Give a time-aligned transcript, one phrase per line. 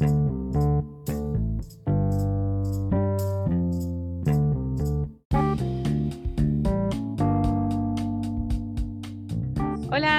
[0.00, 0.12] Hola,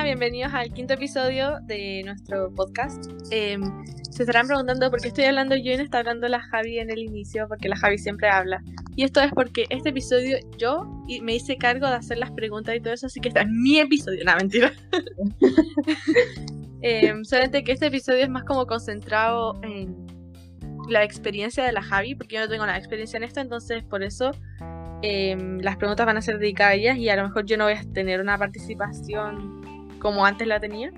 [0.03, 3.05] bienvenidos al quinto episodio de nuestro podcast.
[3.31, 3.63] Em,
[4.11, 6.91] se estarán preguntando por qué estoy hablando yo y no está hablando la Javi en
[6.91, 8.61] el inicio, porque la Javi siempre habla.
[8.95, 12.81] Y esto es porque este episodio yo me hice cargo de hacer las preguntas y
[12.81, 14.23] todo eso, así que este es mi episodio.
[14.25, 14.71] No, mentira.
[16.81, 19.95] Em, solamente que este episodio es más como concentrado en
[20.89, 23.83] la experiencia de la Javi, porque yo no tengo nada de experiencia en esto, entonces
[23.83, 24.31] por eso
[25.03, 27.65] em, las preguntas van a ser dedicadas a ellas y a lo mejor yo no
[27.65, 30.91] voy a tener una participación como antes la tenía.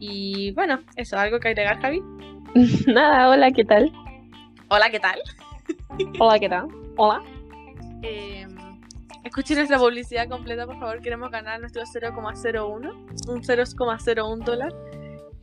[0.00, 2.02] Y bueno, eso, ¿algo que agregar, Javi?
[2.86, 3.92] Nada, hola, ¿qué tal?
[4.68, 5.18] Hola, ¿qué tal?
[6.18, 6.68] Hola, ¿qué tal?
[6.96, 7.22] Hola.
[8.02, 8.46] Eh,
[9.24, 11.00] escuchen nuestra publicidad completa, por favor.
[11.02, 14.72] Queremos ganar nuestro 0,01, un 0,01 dólar.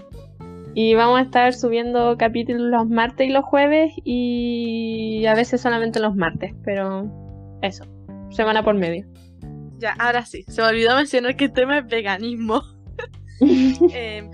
[0.75, 6.01] Y vamos a estar subiendo capítulos los martes y los jueves y a veces solamente
[6.01, 7.07] los martes, pero
[7.61, 7.85] eso,
[8.31, 9.07] semana por medio.
[9.79, 12.63] Ya, ahora sí, se me olvidó mencionar que el tema es veganismo.
[13.93, 14.27] eh,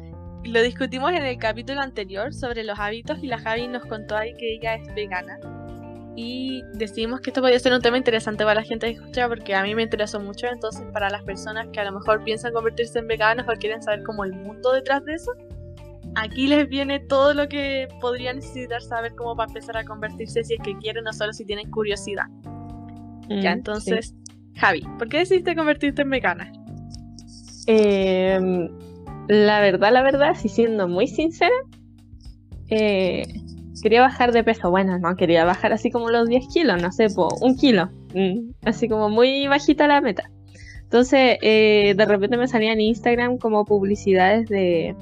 [0.44, 4.34] lo discutimos en el capítulo anterior sobre los hábitos y la Javi nos contó ahí
[4.34, 5.38] que ella es vegana.
[6.14, 9.54] Y decidimos que esto podía ser un tema interesante para la gente que escucha porque
[9.54, 10.46] a mí me interesó mucho.
[10.46, 14.02] Entonces, para las personas que a lo mejor piensan convertirse en veganos o quieren saber
[14.02, 15.32] como el mundo detrás de eso,
[16.14, 20.54] aquí les viene todo lo que podrían necesitar saber como para empezar a convertirse si
[20.54, 22.26] es que quieren o solo si tienen curiosidad.
[23.28, 24.14] ya, entonces,
[24.56, 26.52] Javi, ¿por qué decidiste convertirte en vegana?
[27.66, 28.68] Em,
[29.28, 31.54] la verdad, la verdad, si siendo muy sincera,
[32.68, 33.26] eh,
[33.82, 34.70] quería bajar de peso.
[34.70, 37.06] Bueno, no, quería bajar así como los 10 kilos, no sé,
[37.40, 37.90] un kilo.
[38.14, 40.30] Mm, así como muy bajita la meta.
[40.82, 44.94] Entonces, eh, de repente me salían en Instagram como publicidades de,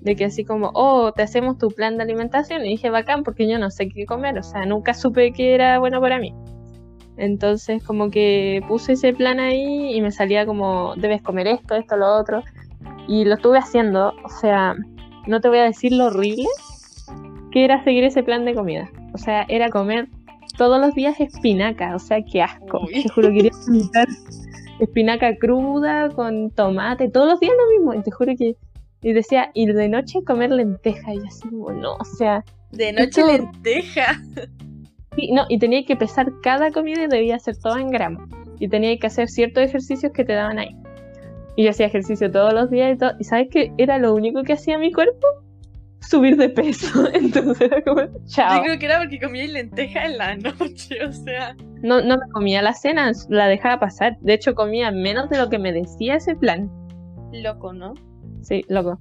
[0.00, 2.64] de que así como, oh, te hacemos tu plan de alimentación.
[2.64, 5.78] Y dije, bacán, porque yo no sé qué comer, o sea, nunca supe que era
[5.78, 6.32] bueno para mí.
[7.18, 11.96] Entonces, como que puse ese plan ahí y me salía como, debes comer esto, esto,
[11.96, 12.42] lo otro.
[13.08, 14.74] Y lo estuve haciendo, o sea,
[15.26, 16.46] no te voy a decir lo horrible
[17.52, 18.90] que era seguir ese plan de comida.
[19.14, 20.08] O sea, era comer
[20.56, 22.80] todos los días espinaca, o sea, qué asco.
[22.92, 24.08] Te juro, quería comer
[24.80, 27.94] espinaca cruda con tomate, todos los días lo mismo.
[27.94, 28.56] Y te juro que
[29.02, 31.14] y decía, y de noche comer lenteja.
[31.14, 32.44] Y así como, no, o sea.
[32.72, 34.20] De noche lenteja.
[35.14, 38.28] Sí, no, y tenía que pesar cada comida y debía hacer todo en gramos.
[38.58, 40.76] Y tenía que hacer ciertos ejercicios que te daban ahí.
[41.56, 43.12] Y yo hacía ejercicio todos los días y todo.
[43.18, 45.26] ¿Y sabes qué era lo único que hacía mi cuerpo?
[46.00, 47.08] Subir de peso.
[47.14, 48.58] Entonces era como, chao.
[48.58, 51.56] Yo creo que era porque comía lenteja en la noche, o sea.
[51.82, 54.18] No, no me comía la cena, la dejaba pasar.
[54.20, 56.70] De hecho, comía menos de lo que me decía ese plan.
[57.32, 57.94] Loco, ¿no?
[58.42, 59.00] Sí, loco.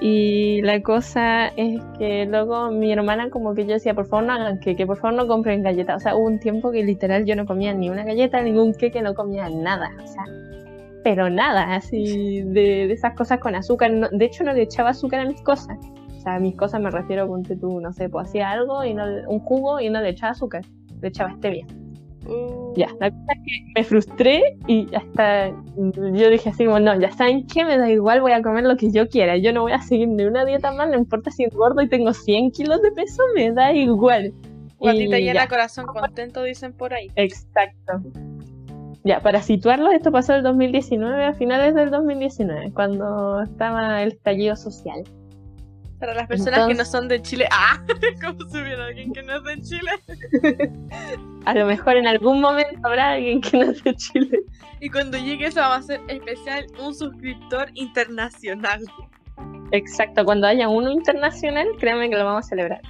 [0.00, 4.32] Y la cosa es que luego mi hermana como que yo decía, por favor no
[4.32, 5.96] hagan queque, por favor no compren galletas.
[5.96, 9.00] O sea, hubo un tiempo que literal yo no comía ni una galleta, ningún queque,
[9.00, 9.92] no comía nada.
[10.02, 10.24] O sea,
[11.02, 14.10] pero nada, así de, de esas cosas con azúcar.
[14.10, 15.78] de hecho no le echaba azúcar a mis cosas.
[16.16, 18.94] O sea, a mis cosas me refiero, ponte tú, no sé, pues hacía algo, y
[18.94, 20.64] no, un jugo y no le echaba azúcar,
[21.00, 21.66] le echaba stevia.
[22.26, 22.72] Uh.
[22.76, 27.10] Ya, la cosa es que me frustré y hasta yo dije así como, no, ya
[27.10, 29.72] saben que me da igual, voy a comer lo que yo quiera, yo no voy
[29.72, 32.92] a seguir ni una dieta más, no importa si engordo y tengo 100 kilos de
[32.92, 34.32] peso, me da igual.
[34.78, 37.08] Guatita llena, corazón contento, dicen por ahí.
[37.16, 38.00] Exacto.
[39.04, 44.54] Ya, para situarlo, esto pasó el 2019, a finales del 2019, cuando estaba el estallido
[44.54, 45.02] social.
[45.98, 47.46] Para las personas que no son de Chile.
[47.50, 47.80] ¡Ah!
[48.20, 49.90] ¿Cómo subiera alguien que no es de Chile?
[51.44, 54.38] a lo mejor en algún momento habrá alguien que no es de Chile.
[54.80, 58.80] Y cuando llegue eso va a ser especial un suscriptor internacional.
[59.70, 62.80] Exacto, cuando haya uno internacional, créanme que lo vamos a celebrar.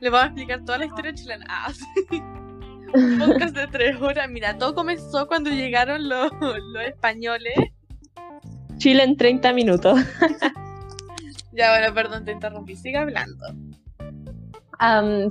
[0.00, 1.46] Le vamos a explicar toda la historia chilena.
[1.48, 1.72] Ah,
[2.10, 2.22] sí.
[2.94, 4.28] Un podcast de tres horas.
[4.30, 7.54] Mira, todo comenzó cuando llegaron los, los españoles.
[8.78, 10.00] Chile en 30 minutos.
[11.52, 12.76] Ya, bueno, perdón, te interrumpí.
[12.76, 13.44] Sigue hablando.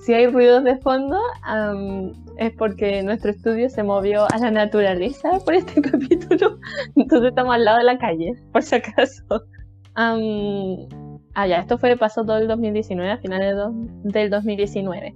[0.06, 1.18] si hay ruidos de fondo,
[2.38, 6.60] es porque nuestro estudio se movió a la naturaleza por este capítulo.
[6.98, 9.46] Entonces estamos al lado de la calle, por si acaso.
[9.96, 13.56] ah, ya, esto fue, pasó todo el 2019, a finales
[14.04, 15.14] del 2019.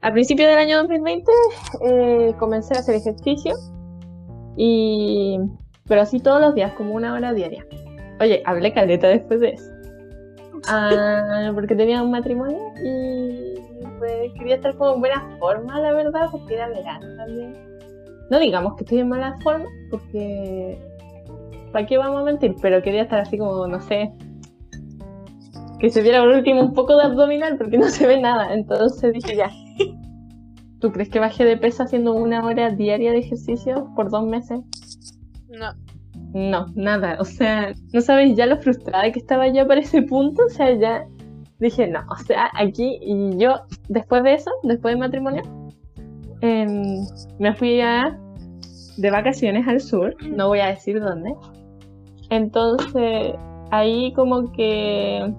[0.00, 1.32] A principios del año 2020
[1.82, 3.54] eh, comencé a hacer ejercicio,
[4.56, 5.38] y,
[5.86, 7.66] pero así todos los días, como una hora diaria.
[8.20, 9.70] Oye, hablé caleta después de eso.
[10.68, 13.54] ah, porque tenía un matrimonio y
[13.98, 17.54] pues quería estar como en buena forma, la verdad, porque era verano también.
[18.30, 20.78] No digamos que estoy en mala forma, porque
[21.72, 22.54] ¿para qué vamos a mentir?
[22.62, 24.12] Pero quería estar así como, no sé,
[25.78, 28.54] que se viera por último un poco de abdominal, porque no se ve nada.
[28.54, 29.50] Entonces dije, ya.
[30.80, 34.60] ¿Tú crees que bajé de peso haciendo una hora diaria de ejercicio por dos meses?
[35.48, 35.72] No.
[36.34, 37.16] No, nada.
[37.20, 40.44] O sea, no sabéis ya lo frustrada que estaba yo para ese punto.
[40.46, 41.06] O sea, ya
[41.58, 42.00] dije, no.
[42.10, 43.54] O sea, aquí y yo,
[43.88, 45.42] después de eso, después del matrimonio,
[46.40, 47.06] em,
[47.38, 48.18] me fui a,
[48.96, 50.14] de vacaciones al sur.
[50.28, 51.34] No voy a decir dónde.
[52.30, 53.34] Entonces,
[53.70, 55.32] ahí como que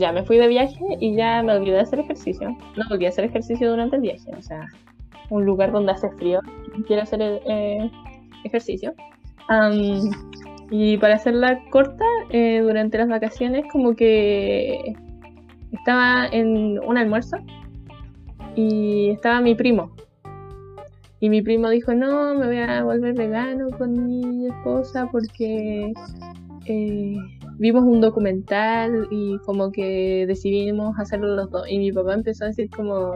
[0.00, 2.56] ya me fui de viaje y ya me olvidé de hacer ejercicio.
[2.76, 4.30] No volví a hacer ejercicio durante el viaje.
[4.36, 4.66] O sea,
[5.28, 6.40] un lugar donde hace frío,
[6.86, 7.90] quiero hacer eh,
[8.44, 8.94] ejercicio
[10.70, 14.94] y para hacerla corta, eh, durante las vacaciones como que
[15.72, 17.36] estaba en un almuerzo
[18.54, 19.90] y estaba mi primo.
[21.18, 25.92] Y mi primo dijo, no, me voy a volver vegano con mi esposa porque
[26.66, 27.16] eh,
[27.60, 31.70] vimos un documental y como que decidimos hacerlo los dos.
[31.70, 33.12] Y mi papá empezó a decir como,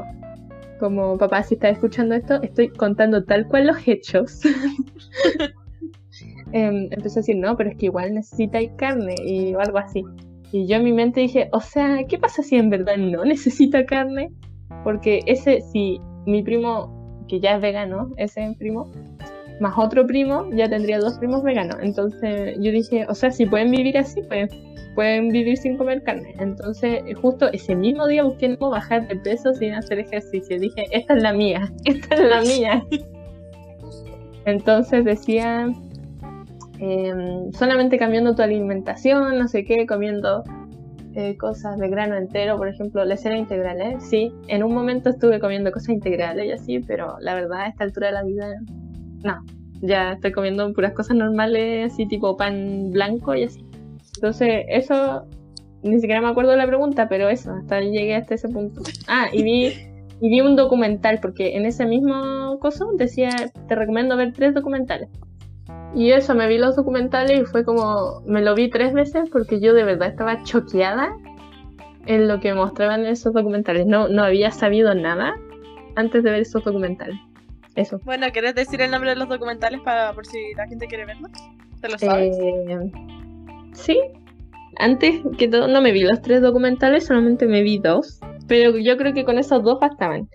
[0.78, 4.42] como papá, si estás escuchando esto, estoy contando tal cual los hechos.
[6.52, 10.04] eh, empezó a decir, no, pero es que igual necesita carne y algo así.
[10.52, 13.86] Y yo en mi mente dije, o sea, ¿qué pasa si en verdad no necesita
[13.86, 14.30] carne?
[14.84, 18.90] Porque ese, si mi primo, que ya es vegano, ese primo,
[19.60, 21.76] más otro primo, ya tendría dos primos veganos.
[21.82, 24.50] Entonces yo dije, o sea, si pueden vivir así, pues
[24.94, 26.34] pueden vivir sin comer carne.
[26.38, 30.58] Entonces, justo ese mismo día busqué cómo bajar de peso sin hacer ejercicio.
[30.58, 32.84] Dije, esta es la mía, esta es la mía.
[34.46, 35.68] Entonces decía,
[36.78, 40.42] Em, solamente cambiando tu alimentación, no sé qué, comiendo
[41.14, 43.96] eh, cosas de grano entero, por ejemplo, lecera integral, ¿eh?
[44.00, 47.84] Sí, en un momento estuve comiendo cosas integrales y así, pero la verdad a esta
[47.84, 48.48] altura de la vida,
[49.24, 49.44] no,
[49.80, 53.64] ya estoy comiendo puras cosas normales, así tipo pan blanco y así.
[54.16, 55.26] Entonces, eso,
[55.82, 58.82] ni siquiera me acuerdo de la pregunta, pero eso, hasta llegué hasta ese punto.
[59.08, 59.72] Ah, y vi,
[60.20, 63.30] y vi un documental, porque en ese mismo coso decía,
[63.68, 65.08] te recomiendo ver tres documentales.
[65.94, 69.60] Y eso, me vi los documentales y fue como, me lo vi tres veces porque
[69.60, 71.16] yo de verdad estaba choqueada
[72.06, 73.86] en lo que mostraban esos documentales.
[73.86, 75.34] No, no había sabido nada
[75.94, 77.16] antes de ver esos documentales.
[77.74, 78.00] Eso.
[78.04, 81.30] Bueno, ¿quieres decir el nombre de los documentales para por si la gente quiere verlos?
[81.80, 82.36] ¿Te lo sabes?
[82.38, 82.92] Eh,
[83.72, 84.00] sí.
[84.78, 88.20] Antes que todo no me vi los tres documentales, solamente me vi dos.
[88.46, 90.28] Pero yo creo que con esos dos bastaban.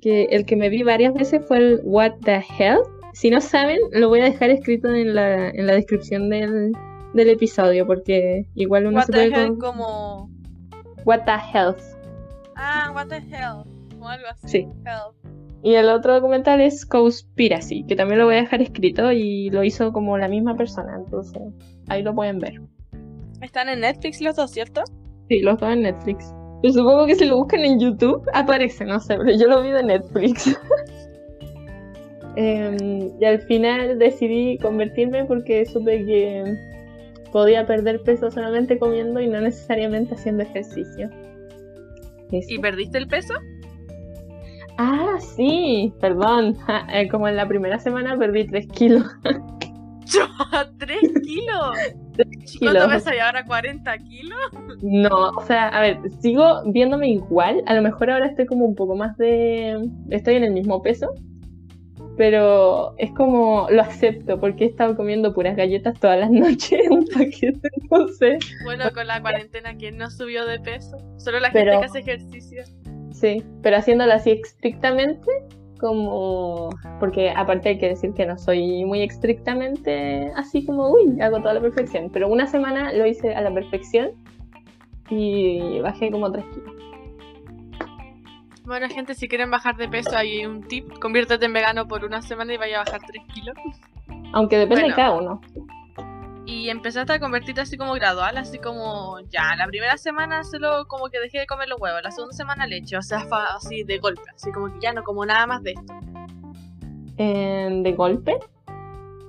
[0.00, 2.78] Que el que me vi varias veces fue el What the Hell,
[3.16, 6.72] si no saben, lo voy a dejar escrito en la, en la descripción del,
[7.14, 9.34] del episodio, porque igual uno what se puede...
[9.34, 10.30] hell como...
[11.06, 11.80] What the health.
[12.56, 13.64] Ah, what the hell.
[13.98, 14.48] O algo así.
[14.48, 14.68] Sí.
[15.66, 19.64] Y el otro documental es Conspiracy, que también lo voy a dejar escrito y lo
[19.64, 21.42] hizo como la misma persona, entonces
[21.88, 22.60] ahí lo pueden ver.
[23.42, 24.84] Están en Netflix los dos, ¿cierto?
[25.28, 26.32] Sí, los dos en Netflix.
[26.62, 29.70] Yo supongo que si lo buscan en YouTube aparece, no sé, pero yo lo vi
[29.70, 30.56] de Netflix.
[32.36, 36.44] Em, y al final decidí convertirme porque supe que
[37.32, 41.10] podía perder peso solamente comiendo y no necesariamente haciendo ejercicio.
[42.30, 43.34] ¿Y perdiste el peso?
[44.78, 46.56] Ah, sí, perdón.
[46.92, 49.04] Eh, como en la primera semana perdí 3 kilos.
[50.06, 51.76] ¿3 kilos?
[52.60, 54.38] ¿Cuánto pesas y ahora 40 kilos?
[54.82, 57.62] No, o sea, a ver, sigo viéndome igual.
[57.66, 59.88] A lo mejor ahora estoy como un poco más de.
[60.10, 61.12] Estoy en el mismo peso,
[62.16, 67.06] pero es como lo acepto porque he estado comiendo puras galletas todas las noches, un
[67.06, 68.38] paquete, no sé.
[68.64, 70.96] Bueno, con la cuarentena, ¿quién no subió de peso?
[71.18, 72.62] Solo la gente que hace ejercicio.
[73.16, 75.30] Sí, pero haciéndolo así estrictamente,
[75.80, 76.68] como.
[77.00, 81.54] Porque aparte hay que decir que no soy muy estrictamente así como, uy, hago toda
[81.54, 82.10] la perfección.
[82.12, 84.10] Pero una semana lo hice a la perfección
[85.08, 86.74] y bajé como 3 kilos.
[88.66, 90.86] Bueno, gente, si quieren bajar de peso, hay un tip.
[91.00, 93.56] Conviértete en vegano por una semana y vaya a bajar 3 kilos.
[94.34, 95.40] Aunque depende de cada uno.
[96.46, 101.08] Y empezaste a convertirte así como gradual, así como ya, la primera semana solo como
[101.08, 103.26] que dejé de comer los huevos, la segunda semana leche, o sea,
[103.56, 105.94] así de golpe, así como que ya no como nada más de esto.
[107.16, 108.38] de golpe,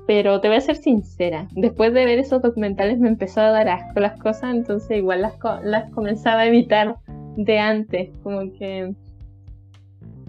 [0.05, 3.67] pero te voy a ser sincera, después de ver esos documentales me empezó a dar
[3.67, 5.33] asco las cosas, entonces igual las,
[5.63, 6.97] las comenzaba a evitar
[7.35, 8.93] de antes, como que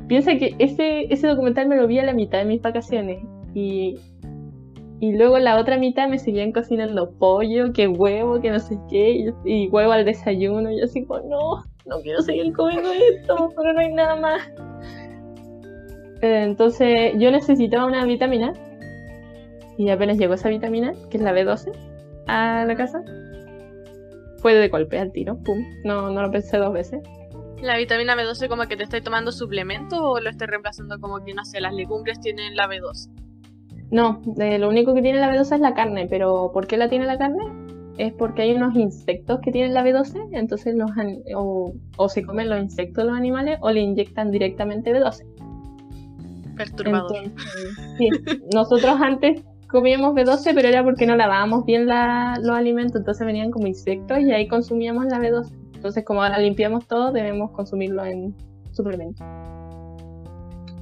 [0.09, 3.23] Piensa que ese, ese documental me lo vi a la mitad de mis vacaciones
[3.55, 4.01] y
[5.01, 9.33] Y luego la otra mitad me seguían cocinando pollo, que huevo, que no sé qué,
[9.45, 10.73] y, huevo al desayuno.
[10.73, 14.43] Y así como, no, no quiero seguir comiendo esto, pero no hay nada más.
[16.21, 18.53] Entonces yo necesitaba una vitamina
[19.77, 21.71] y apenas llegó esa vitamina, que es la B12,
[22.27, 23.01] a la casa,
[24.39, 27.01] fue de golpe al tiro, pum, no, no lo pensé dos veces.
[27.63, 31.35] ¿La vitamina B12 como que te estoy tomando suplemento o lo estoy reemplazando como que,
[31.35, 33.28] no sé, las legumbres tienen la B12?
[33.91, 37.07] No, lo único que tiene la B12 es la carne, pero ¿por qué la tiene
[37.07, 37.45] la carne?
[37.97, 40.91] Es porque hay unos insectos que tienen la B12, entonces los
[41.35, 45.25] o, se comen los insectos los animales o le inyectan directamente B12.
[46.57, 47.17] Perturbador.
[47.99, 48.11] sí,
[48.53, 53.67] nosotros antes comíamos B12, pero era porque no lavábamos bien los alimentos, entonces venían como
[53.67, 55.51] insectos y ahí consumíamos la B12.
[55.75, 58.35] Entonces, como ahora limpiamos todo, debemos consumirlo en
[58.73, 59.25] suplemento.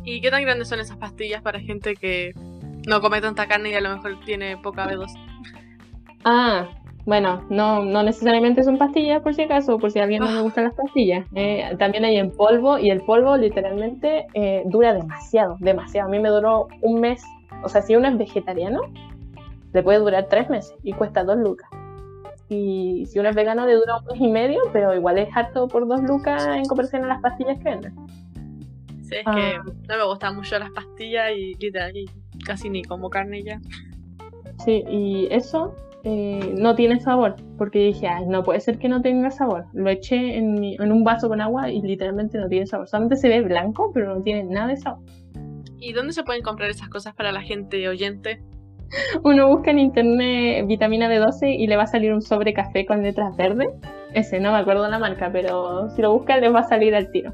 [0.05, 2.33] ¿Y qué tan grandes son esas pastillas para gente que
[2.87, 5.13] no come tanta carne y a lo mejor tiene poca B12.
[6.25, 6.69] Ah,
[7.05, 10.39] bueno, no, no necesariamente son pastillas por si acaso, por si a alguien no le
[10.39, 10.43] ah.
[10.43, 11.27] gustan las pastillas.
[11.35, 16.09] Eh, también hay en polvo y el polvo literalmente eh, dura demasiado, demasiado.
[16.09, 17.23] A mí me duró un mes.
[17.63, 18.81] O sea, si uno es vegetariano,
[19.73, 21.69] le puede durar tres meses y cuesta dos lucas.
[22.49, 25.67] Y si uno es vegano, le dura un mes y medio, pero igual es harto
[25.67, 27.95] por dos lucas en comparación a las pastillas que venden.
[29.03, 29.63] Sí, es que ah.
[29.65, 31.93] no me gustan mucho las pastillas y literal
[32.47, 33.61] casi ni como carne ya.
[34.65, 35.75] Sí, y eso
[36.05, 39.67] eh, no tiene sabor, porque dije, ay, no puede ser que no tenga sabor.
[39.73, 42.89] Lo eché en, en un vaso con agua y literalmente no tiene sabor.
[42.89, 45.03] Solamente se ve blanco, pero no tiene nada de sabor.
[45.79, 48.41] ¿Y dónde se pueden comprar esas cosas para la gente oyente?
[49.25, 53.03] Uno busca en internet vitamina B12 y le va a salir un sobre café con
[53.03, 53.69] letras verdes.
[54.15, 57.11] Ese no me acuerdo la marca, pero si lo buscan les va a salir al
[57.11, 57.33] tiro.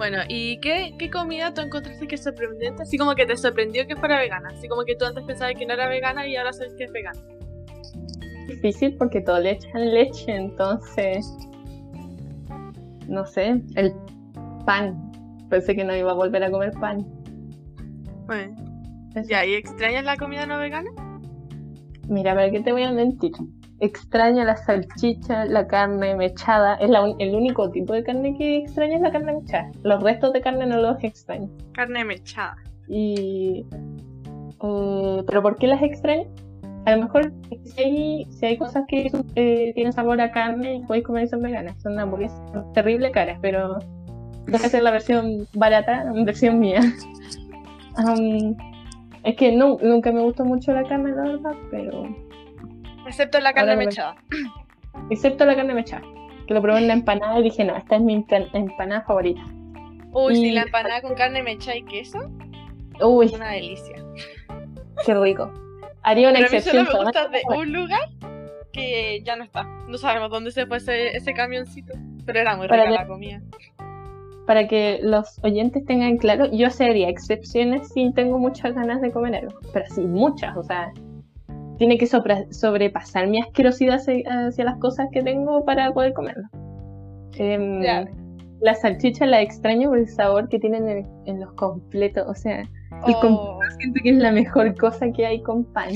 [0.00, 2.84] Bueno, ¿y qué, qué comida tú encontraste que es sorprendente?
[2.84, 4.48] Así como que te sorprendió que fuera vegana.
[4.50, 6.90] Así como que tú antes pensabas que no era vegana y ahora sabes que es
[6.90, 7.20] vegana.
[8.46, 11.30] Difícil porque todo le echan leche, entonces.
[13.08, 13.92] No sé, el
[14.64, 15.12] pan.
[15.50, 17.06] Pensé que no iba a volver a comer pan.
[18.26, 18.56] Bueno.
[19.28, 19.44] ¿Ya?
[19.44, 20.88] ¿Y extrañas la comida no vegana?
[22.08, 23.32] Mira, a ver, ¿qué te voy a mentir?
[23.80, 26.74] Extraña la salchicha, la carne mechada.
[26.76, 29.70] Es el único tipo de carne que extraña es la carne mechada.
[29.82, 31.48] Los restos de carne no los extraño.
[31.72, 32.56] Carne mechada.
[32.88, 33.66] Y.
[34.62, 36.28] Eh, ¿Pero por qué las extraño?
[36.86, 37.32] A lo mejor
[37.64, 41.42] si hay, si hay cosas que eh, tienen sabor a carne y podéis comer son
[41.42, 41.80] veganas.
[41.82, 42.40] Son hamburguesas
[42.72, 43.78] terrible caras, pero
[44.46, 46.80] deja ser la versión barata, versión mía.
[49.24, 52.04] es que no, nunca me gustó mucho la carne, la verdad, pero
[53.06, 54.16] Excepto la carne mechada.
[55.10, 56.02] Excepto la carne mechada.
[56.46, 59.42] Que lo probé en la empanada y dije, no, esta es mi empanada favorita.
[60.12, 62.18] Uy, si la empanada con carne mechada y queso.
[63.00, 63.26] Uy.
[63.26, 64.04] Es una delicia.
[65.06, 65.52] Qué rico.
[66.02, 66.78] Haría una excepción.
[66.78, 68.08] A mí me gusta de un lugar
[68.72, 69.64] que ya no está.
[69.88, 71.94] No sabemos dónde se fue ese, camioncito.
[72.26, 73.40] Pero era muy rica la comida.
[74.46, 79.36] Para que los oyentes tengan claro, yo haría excepciones si tengo muchas ganas de comer
[79.36, 79.58] algo.
[79.72, 80.56] Pero sí, muchas.
[80.56, 80.92] O sea,
[81.80, 86.46] tiene que sobrepasar mi asquerosidad hacia, las cosas que tengo para poder comerlo.
[87.38, 87.80] Em,
[88.60, 92.26] la salchicha la extraño por el sabor que tienen en, los completos.
[92.28, 93.58] O sea, el oh.
[93.78, 95.94] siento que es la mejor cosa que hay con pan.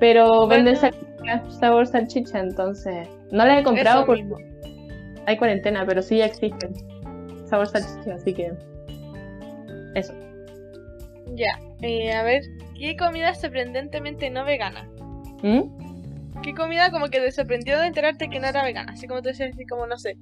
[0.00, 3.08] Pero venden salchicha, sabor salchicha, entonces.
[3.30, 4.26] No la he comprado porque
[5.24, 6.74] hay cuarentena, pero sí ya existen.
[7.46, 8.52] Sabor salchicha, así que.
[9.94, 10.12] Eso.
[11.36, 12.42] Ya, eh, a ver,
[12.82, 14.88] ¿Qué comida sorprendentemente no vegana?
[15.40, 16.40] ¿Mm?
[16.42, 18.94] ¿Qué comida como que te sorprendió de enterarte que no era vegana?
[18.94, 20.18] Así como te decías, así como no sé.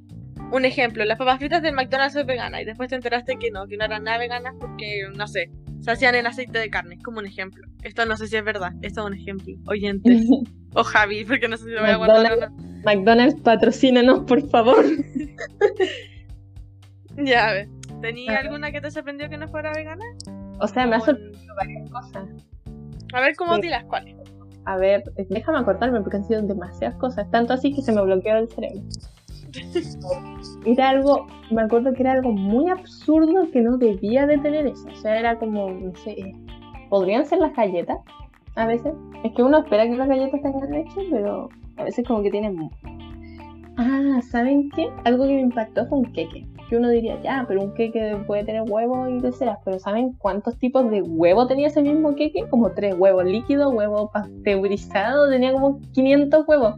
[0.52, 3.66] Un ejemplo, las papas fritas del McDonald's son veganas y después te enteraste que no,
[3.66, 5.50] que no eran nada veganas porque, no sé,
[5.80, 7.66] se hacían en aceite de carne, como un ejemplo.
[7.82, 9.54] Esto no sé si es verdad, esto es un ejemplo.
[9.64, 10.26] Oyentes.
[10.74, 12.50] o Javi, porque no sé si lo voy a guardar o no.
[12.84, 14.84] McDonald's, patrocínanos, por favor.
[17.16, 17.68] ya, a ver.
[18.02, 20.04] ¿Tenía alguna que te sorprendió que no fuera vegana?
[20.60, 22.28] O sea, me ha sorprendido varias cosas.
[23.12, 23.68] A ver cómo sí.
[23.68, 24.16] las cuáles.
[24.66, 28.36] A ver, déjame acordarme porque han sido demasiadas cosas, tanto así que se me bloqueó
[28.36, 28.82] el cerebro.
[30.66, 34.86] era algo, me acuerdo que era algo muy absurdo que no debía de tener eso.
[34.92, 36.34] O sea, era como, no sé,
[36.88, 37.98] podrían ser las galletas
[38.56, 38.92] a veces.
[39.24, 41.48] Es que uno espera que las galletas tengan leche, pero
[41.78, 42.70] a veces como que tienen...
[43.76, 44.90] Ah, ¿saben qué?
[45.04, 48.44] Algo que me impactó fue un queque que uno diría, ya, pero un queque puede
[48.44, 52.48] tener huevo y de ceras, pero ¿saben cuántos tipos de huevo tenía ese mismo queque?
[52.48, 56.76] Como tres huevos líquidos, huevo pasteurizado, tenía como 500 huevos.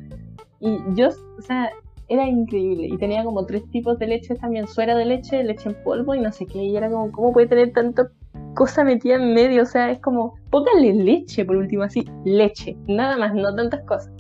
[0.61, 1.71] Y yo, o sea,
[2.09, 2.87] era increíble.
[2.87, 6.21] Y tenía como tres tipos de leche también, suera de leche, leche en polvo y
[6.21, 6.65] no sé qué.
[6.65, 8.09] Y era como, ¿cómo puede tener tanto
[8.55, 13.17] cosa metida en medio, o sea, es como, póngale leche por último, así, leche, nada
[13.19, 14.13] más, no tantas cosas.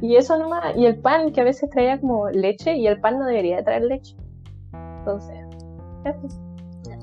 [0.00, 3.18] Y eso nomás, y el pan que a veces traía como leche y el pan
[3.18, 4.16] no debería traer leche.
[5.08, 6.38] Entonces.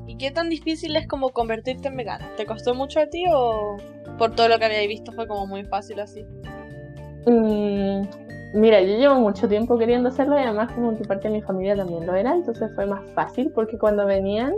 [0.08, 2.30] ¿Y qué tan difícil es como convertirte en vegana?
[2.38, 3.78] ¿Te costó mucho a ti o
[4.18, 6.24] por todo lo que había visto fue como muy fácil así?
[7.26, 8.02] Mm,
[8.54, 11.76] mira, yo llevo mucho tiempo queriendo hacerlo y además como que parte de mi familia
[11.76, 14.54] también lo era, entonces fue más fácil porque cuando venían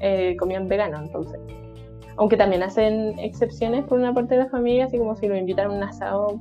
[0.00, 1.38] eh, comían vegano, entonces.
[2.16, 5.66] Aunque también hacen excepciones por una parte de la familia, así como si lo invitan
[5.66, 6.40] a un asado,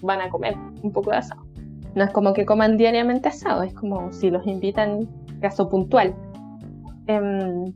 [0.00, 1.42] van a comer un poco de asado.
[1.94, 5.08] No es como que coman diariamente asado, es como si los invitan
[5.40, 6.14] caso puntual.
[7.06, 7.72] Em,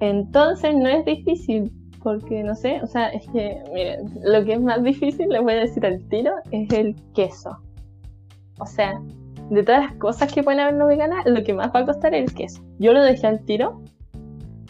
[0.00, 4.60] entonces no es difícil, porque no sé, o sea, es que, miren, lo que es
[4.60, 7.58] más difícil, les voy a decir al tiro, es el queso.
[8.60, 9.00] O sea,
[9.50, 12.14] de todas las cosas que pueden haber no veganas, lo que más va a costar
[12.14, 12.62] es el queso.
[12.78, 13.80] Yo lo dejé al tiro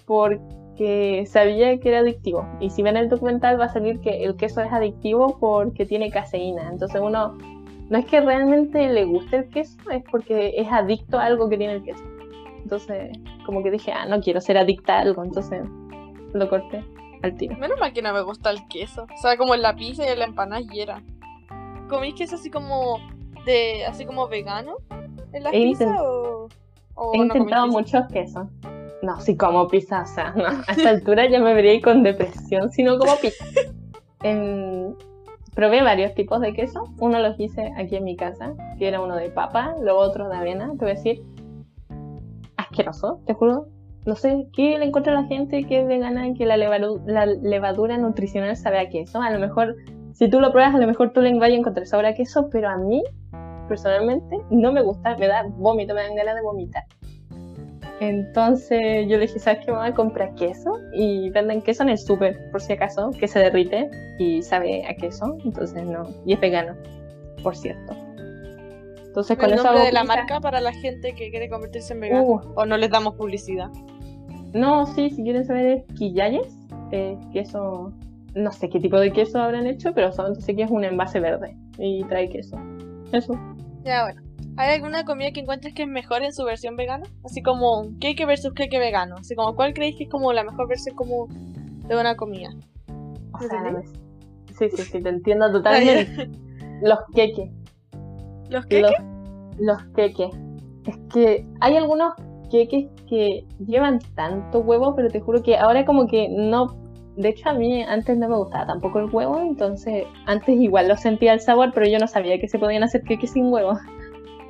[0.06, 2.46] porque sabía que era adictivo.
[2.60, 6.10] Y si ven el documental va a salir que el queso es adictivo porque tiene
[6.10, 6.68] caseína.
[6.70, 7.36] Entonces uno
[7.90, 11.58] no es que realmente le guste el queso, es porque es adicto a algo que
[11.58, 12.04] tiene el queso.
[12.62, 15.62] Entonces, como que dije, ah, no quiero ser adicta a algo, entonces
[16.32, 16.82] lo corté
[17.22, 17.56] al tiro.
[17.58, 19.02] Menos mal que no me gusta el queso.
[19.02, 21.02] O sea, como en la pizza y en la empanada y era.
[21.88, 22.98] ¿Comís queso así como
[23.44, 24.76] de así como vegano
[25.32, 26.48] en la pizza o,
[27.12, 28.46] He intentado muchos quesos.
[29.02, 32.70] No, si como pizza, o sea, no, a esta altura ya me vería con depresión
[32.70, 33.44] si no como pizza.
[35.54, 36.84] probé varios tipos de queso.
[36.98, 40.36] Uno los hice aquí en mi casa, que era uno de papa, luego otro de
[40.36, 40.70] avena.
[40.72, 41.22] Te voy a decir,
[42.56, 43.66] asqueroso, te juro.
[44.04, 47.26] No sé qué le encuentra a la gente que es vegana y que la, la
[47.26, 49.22] levadura nutricional sabe a queso.
[49.22, 49.76] A lo mejor,
[50.12, 52.50] si tú lo pruebas, a lo mejor tú le vayas a encontrar sabor a queso,
[52.50, 53.02] pero a mí,
[53.66, 55.16] personalmente, no me gusta.
[55.16, 56.84] Me da vómito, me dan ganas de vomitar.
[58.00, 59.70] Entonces yo le dije, ¿sabes qué?
[59.70, 63.38] Voy a comprar queso y venden queso en el súper, por si acaso, que se
[63.38, 65.38] derrite y sabe a queso.
[65.44, 66.74] Entonces no, y es vegano,
[67.42, 67.94] por cierto.
[69.06, 72.24] Entonces, con ¿El nombre de la marca para la gente que quiere convertirse en vegano?
[72.24, 72.40] Uh.
[72.56, 73.70] ¿O no les damos publicidad?
[74.52, 76.58] No, sí, si quieren saber es Quillayes,
[76.90, 77.92] eh, queso,
[78.34, 81.20] no sé qué tipo de queso habrán hecho, pero solamente sé que es un envase
[81.20, 82.58] verde y trae queso.
[83.12, 83.38] Eso.
[83.84, 84.20] Ya, bueno.
[84.56, 87.06] ¿Hay alguna comida que encuentres que es mejor en su versión vegana?
[87.24, 89.16] Así como cake versus cake vegano.
[89.16, 92.50] Así como, ¿cuál creéis que es como la mejor versión como de una comida?
[93.32, 93.82] O sea,
[94.56, 96.30] sí, sí, sí, te entiendo totalmente.
[96.82, 97.50] Los queques.
[98.48, 98.92] ¿Los queques?
[99.58, 100.30] Los, queques.
[100.86, 102.14] Es que hay algunos
[102.50, 106.76] queques que llevan tanto huevo, pero te juro que ahora como que no...
[107.16, 110.96] De hecho, a mí antes no me gustaba tampoco el huevo, entonces antes igual lo
[110.96, 113.78] sentía el sabor, pero yo no sabía que se podían hacer queques sin huevo.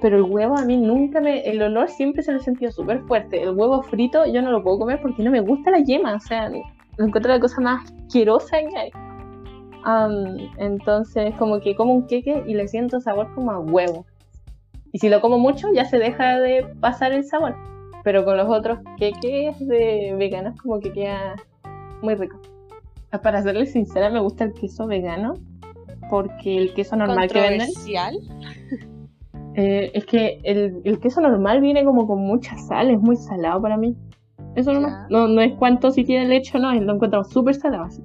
[0.04, 1.40] Pero el huevo a mí nunca me...
[1.48, 3.42] El olor siempre se lo he sentido súper fuerte.
[3.42, 6.20] El huevo frito yo no lo puedo comer porque no me gusta la yema, o
[6.20, 8.90] sea, lo encuentro la cosa más asquerosa que hay
[10.58, 14.04] entonces, como que como un queque y le siento sabor como a huevo.
[14.92, 17.56] Y si lo como mucho, ya se deja de pasar el sabor.
[18.02, 21.34] Pero con los otros queques de veganos, como que queda
[22.02, 22.38] muy rico.
[23.10, 25.34] Ah, para serles sincera, me gusta el queso vegano.
[26.10, 27.70] Porque el queso normal que venden.
[29.56, 33.76] Eh, es que el, queso normal viene como con mucha sal, es muy salado para
[33.76, 33.96] mí.
[34.56, 38.02] Eso no, no, es cuánto si tiene leche o no, lo encuentro súper salado así.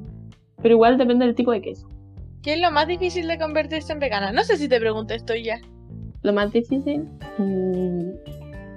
[0.62, 1.88] Pero igual depende del tipo de queso.
[2.42, 4.32] ¿Qué es lo más difícil de convertirse en vegana?
[4.32, 5.60] No sé si te pregunté esto ya.
[6.22, 7.08] Lo más difícil,
[7.38, 8.12] mm,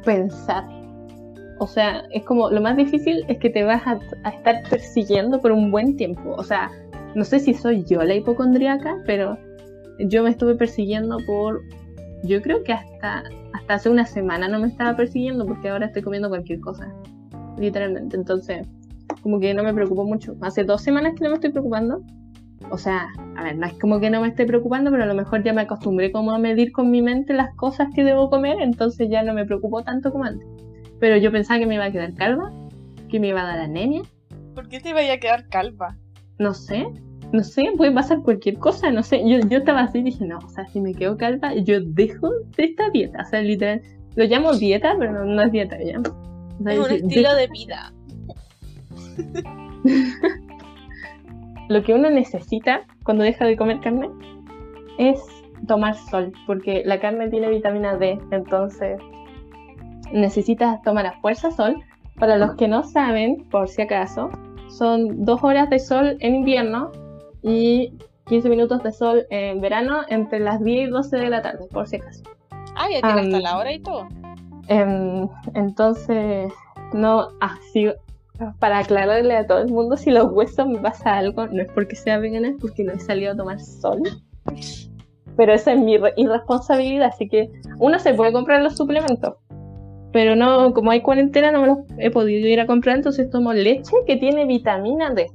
[0.05, 0.65] pensar.
[1.59, 5.53] O sea, es como lo más difícil es que te vas a, estar persiguiendo por
[5.53, 6.35] un buen tiempo.
[6.37, 6.71] O sea,
[7.15, 9.39] no sé si soy yo la hipocondríaca, pero
[9.99, 11.63] yo me estuve persiguiendo por.
[12.25, 16.03] Yo creo que hasta, hasta hace una semana no me estaba persiguiendo porque ahora estoy
[16.03, 16.93] comiendo cualquier cosa.
[17.59, 18.17] Literalmente.
[18.17, 18.67] Entonces,
[19.23, 20.37] como que no me preocupo mucho.
[20.41, 22.03] Hace dos semanas que no me estoy preocupando.
[22.71, 25.15] O sea, a ver, no es como que no me esté preocupando, pero a lo
[25.15, 28.61] mejor ya me acostumbré como a medir con mi mente las cosas que debo comer,
[28.61, 30.47] entonces ya no me preocupo tanto como antes.
[31.01, 32.53] Pero yo pensaba que me iba a quedar calva,
[33.11, 34.03] que me iba a dar anemia.
[34.55, 35.97] ¿Por qué te iba a quedar calva?
[36.39, 36.87] No sé,
[37.33, 39.23] no sé, puede pasar cualquier cosa, no sé.
[39.27, 42.31] Yo, yo estaba así y dije, no, o sea, si me quedo calva, yo dejo
[42.57, 43.23] de esta dieta.
[43.23, 43.81] O sea, literal,
[44.17, 46.01] lo llamo dieta, pero no, es dieta ya.
[46.71, 47.93] es un estilo de vida.
[51.69, 54.11] Lo que uno necesita cuando deja de comer carne
[54.99, 55.21] es
[55.67, 59.01] tomar sol, porque la carne tiene vitamina D, entonces
[60.13, 61.83] necesitas tomar a fuerza sol.
[62.17, 64.29] Para los que no saben, por si acaso,
[64.69, 66.93] son dos horas de sol en invierno
[67.43, 67.93] y
[68.27, 71.89] 15 minutos de sol en verano entre las 10 y 12 de la tarde, por
[71.89, 72.23] si acaso.
[72.75, 74.09] Ah, ya tiene hasta la hora y todo.
[74.69, 76.53] Em, entonces,
[76.93, 77.91] no, ah, sí,
[78.59, 81.97] para aclararle a todo el mundo si los huesos me pasa algo, no es porque
[81.97, 84.03] sea vegana, es porque no he salido a tomar sol.
[85.37, 89.35] Pero esa es mi irresponsabilidad, así que uno se puede comprar los suplementos.
[90.13, 93.53] Pero no, como hay cuarentena, no me los he podido ir a comprar, entonces tomo
[93.53, 95.31] leche que tiene vitamina D.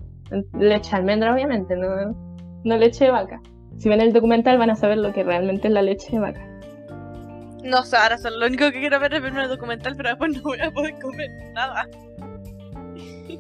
[0.53, 2.15] Leche almendra, obviamente, no,
[2.63, 3.41] no leche de vaca.
[3.77, 6.43] Si ven el documental van a saber lo que realmente es la leche de vaca.
[7.63, 10.59] No, Sara, lo único que quiero ver es ver el documental, pero después no voy
[10.59, 11.87] a poder comer nada.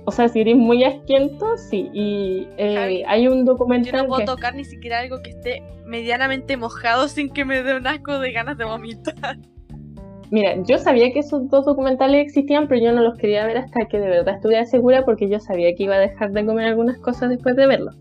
[0.05, 1.89] O sea, si eres muy asquiento, sí.
[1.93, 3.91] Y eh, hay un documental.
[3.91, 7.75] Yo no puedo tocar ni siquiera algo que esté medianamente mojado sin que me dé
[7.75, 9.37] un asco de ganas de vomitar.
[10.29, 13.85] Mira, yo sabía que esos dos documentales existían, pero yo no los quería ver hasta
[13.85, 16.97] que de verdad estuviera segura porque yo sabía que iba a dejar de comer algunas
[16.99, 17.91] cosas después de verlo.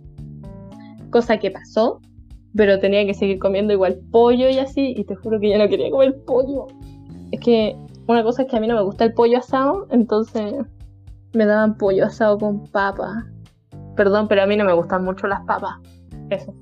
[1.10, 2.00] Cosa que pasó,
[2.56, 5.68] pero tenía que seguir comiendo igual pollo y así, y te juro que yo no
[5.68, 6.66] quería comer pollo.
[7.30, 7.76] Es que
[8.08, 10.54] una cosa es que a mí no me gusta el pollo asado, entonces
[11.32, 13.26] me daban pollo asado con papa.
[13.94, 15.76] Perdón, pero a mí no me gustan mucho las papas.
[16.30, 16.52] Eso.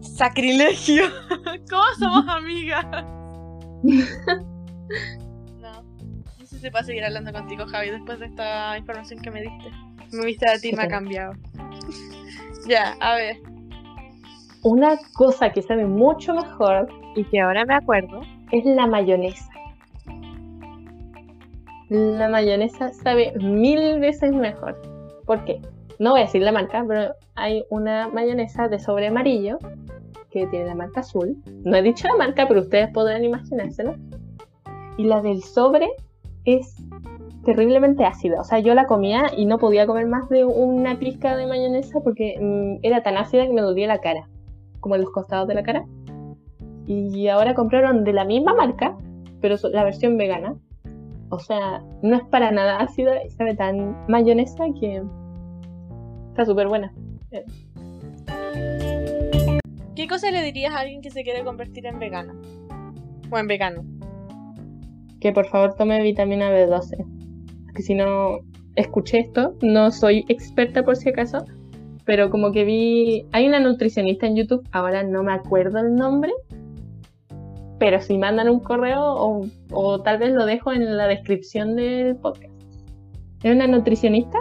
[0.00, 1.04] Sacrilegio.
[1.70, 2.84] ¿Cómo somos amigas?
[5.60, 5.82] no.
[6.38, 9.70] No sé si puedo seguir hablando contigo, Javi, después de esta información que me diste.
[10.12, 11.34] Me viste a ti me ha cambiado.
[12.68, 13.36] ya, a ver.
[14.62, 18.20] Una cosa que sabe mucho mejor y que ahora me acuerdo
[18.50, 19.48] es la mayonesa.
[21.90, 24.80] La mayonesa sabe mil veces mejor.
[25.24, 25.60] ¿Por qué?
[25.98, 29.58] No voy a decir la marca, pero hay una mayonesa de sobre amarillo
[30.30, 31.36] que tiene la marca azul.
[31.64, 33.96] No he dicho la marca, pero ustedes podrán imaginárselo.
[34.98, 35.88] Y la del sobre
[36.44, 36.76] es
[37.44, 38.40] terriblemente ácida.
[38.40, 42.00] O sea, yo la comía y no podía comer más de una pizca de mayonesa
[42.00, 44.28] porque mm, era tan ácida que me dolía la cara,
[44.80, 45.86] como en los costados de la cara.
[46.86, 48.96] Y ahora compraron de la misma marca,
[49.40, 50.56] pero la versión vegana.
[51.30, 55.02] O sea, no es para nada ácida y sabe tan mayonesa que
[56.30, 56.92] está súper buena.
[59.94, 62.34] ¿Qué cosa le dirías a alguien que se quiere convertir en vegana?
[63.30, 63.97] O en vegano.
[65.20, 67.04] Que por favor tome vitamina B12.
[67.74, 68.40] Que si no
[68.76, 71.44] escuché esto, no soy experta por si acaso,
[72.04, 76.32] pero como que vi, hay una nutricionista en YouTube, ahora no me acuerdo el nombre,
[77.78, 82.16] pero si mandan un correo o, o tal vez lo dejo en la descripción del
[82.16, 82.54] podcast.
[83.42, 84.38] Es una nutricionista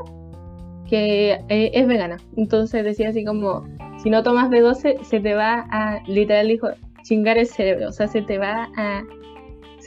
[0.88, 3.66] que eh, es vegana, entonces decía así como,
[3.98, 6.70] si no tomas B12, se te va a, literal dijo,
[7.04, 7.90] chingar el cerebro.
[7.90, 9.04] O sea, se te va a.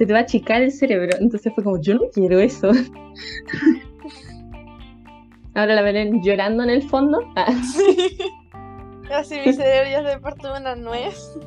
[0.01, 1.15] Se te va a achicar el cerebro.
[1.21, 2.73] Entonces fue como, yo no quiero eso.
[5.55, 7.19] Ahora la verán llorando en el fondo.
[7.37, 7.49] Ah.
[9.13, 11.39] Así mi cerebro ya parte de una nuez.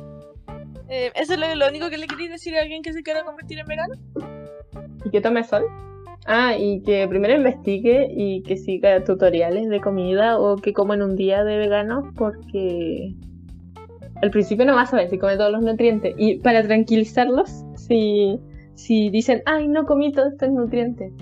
[0.88, 3.24] Eh, ¿Eso es lo, lo, único que le quería decir a alguien que se quiera
[3.24, 3.94] convertir en vegano?
[5.04, 5.64] ¿Y que tome sol?
[6.24, 11.02] Ah, y que primero investigue y que siga tutoriales de comida o que coma en
[11.02, 13.16] un día de vegano porque
[14.24, 16.14] al principio no vas a ver si come todos los nutrientes.
[16.16, 18.40] Y para tranquilizarlos, si,
[18.74, 21.12] si dicen, ay, no comí todos estos nutrientes.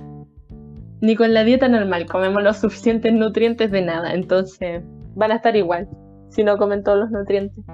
[1.00, 4.84] Ni con la dieta normal comemos los suficientes nutrientes de nada, entonces
[5.16, 5.88] van a estar igual
[6.28, 7.64] si no comen todos los nutrientes.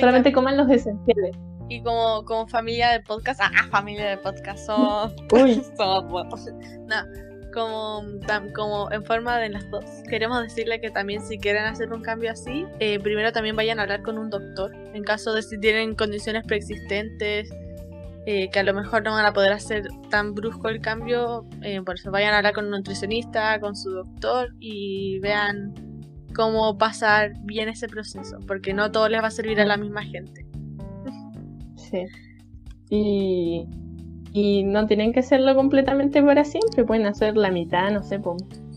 [0.00, 1.36] Solamente coman los esenciales.
[1.68, 5.14] Y como, como familia de podcast, ah, familia de podcast, somos.
[5.32, 5.62] Uy.
[5.76, 6.50] somos.
[6.88, 6.96] No,
[7.52, 8.02] como,
[8.54, 9.84] como en forma de las dos.
[10.08, 13.82] Queremos decirle que también si quieren hacer un cambio así, eh, primero también vayan a
[13.82, 14.74] hablar con un doctor.
[14.94, 17.50] En caso de si tienen condiciones preexistentes,
[18.26, 21.80] eh, que a lo mejor no van a poder hacer tan brusco el cambio, eh,
[21.82, 25.74] por eso vayan a hablar con un nutricionista, con su doctor y vean
[26.34, 30.02] cómo pasar bien ese proceso, porque no todo les va a servir a la misma
[30.04, 30.46] gente.
[32.88, 33.66] Y,
[34.32, 38.20] y no tienen que hacerlo completamente para siempre, pueden hacer la mitad, no sé,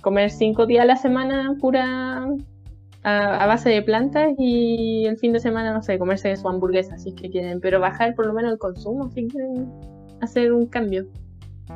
[0.01, 2.27] comer cinco días a la semana pura
[3.03, 7.09] a, base de plantas y el fin de semana, no sé, comerse su hamburguesa si
[7.09, 9.71] es que quieren, pero bajar por lo menos el consumo si quieren
[10.21, 11.05] hacer un cambio.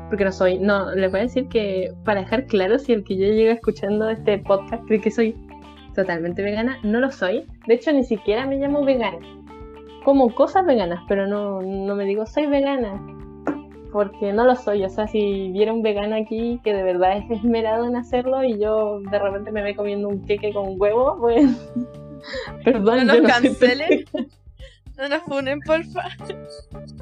[0.09, 3.17] Porque no soy, no, les voy a decir que para dejar claro si el que
[3.17, 5.35] yo llego escuchando este podcast cree que soy
[5.95, 7.45] totalmente vegana, no lo soy.
[7.67, 9.17] De hecho, ni siquiera me llamo vegana
[10.03, 12.99] como cosas veganas, pero no, no me digo soy vegana,
[13.91, 14.83] porque no lo soy.
[14.83, 18.59] O sea, si viera un vegano aquí que de verdad es esmerado en hacerlo y
[18.59, 21.45] yo de repente me ve comiendo un queque con huevo, pues.
[22.65, 24.05] Perdón, no nos cancelen.
[24.97, 26.09] No nos funen, porfa.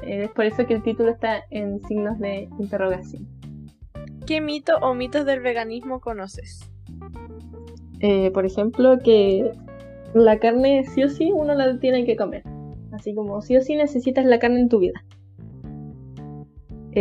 [0.02, 3.26] Eh, es por eso que el título está en signos de interrogación.
[4.24, 6.70] ¿Qué mito o mitos del veganismo conoces?
[8.00, 9.50] Eh, por ejemplo, que
[10.14, 12.44] la carne sí o sí uno la tiene que comer.
[12.92, 15.04] Así como sí o sí necesitas la carne en tu vida.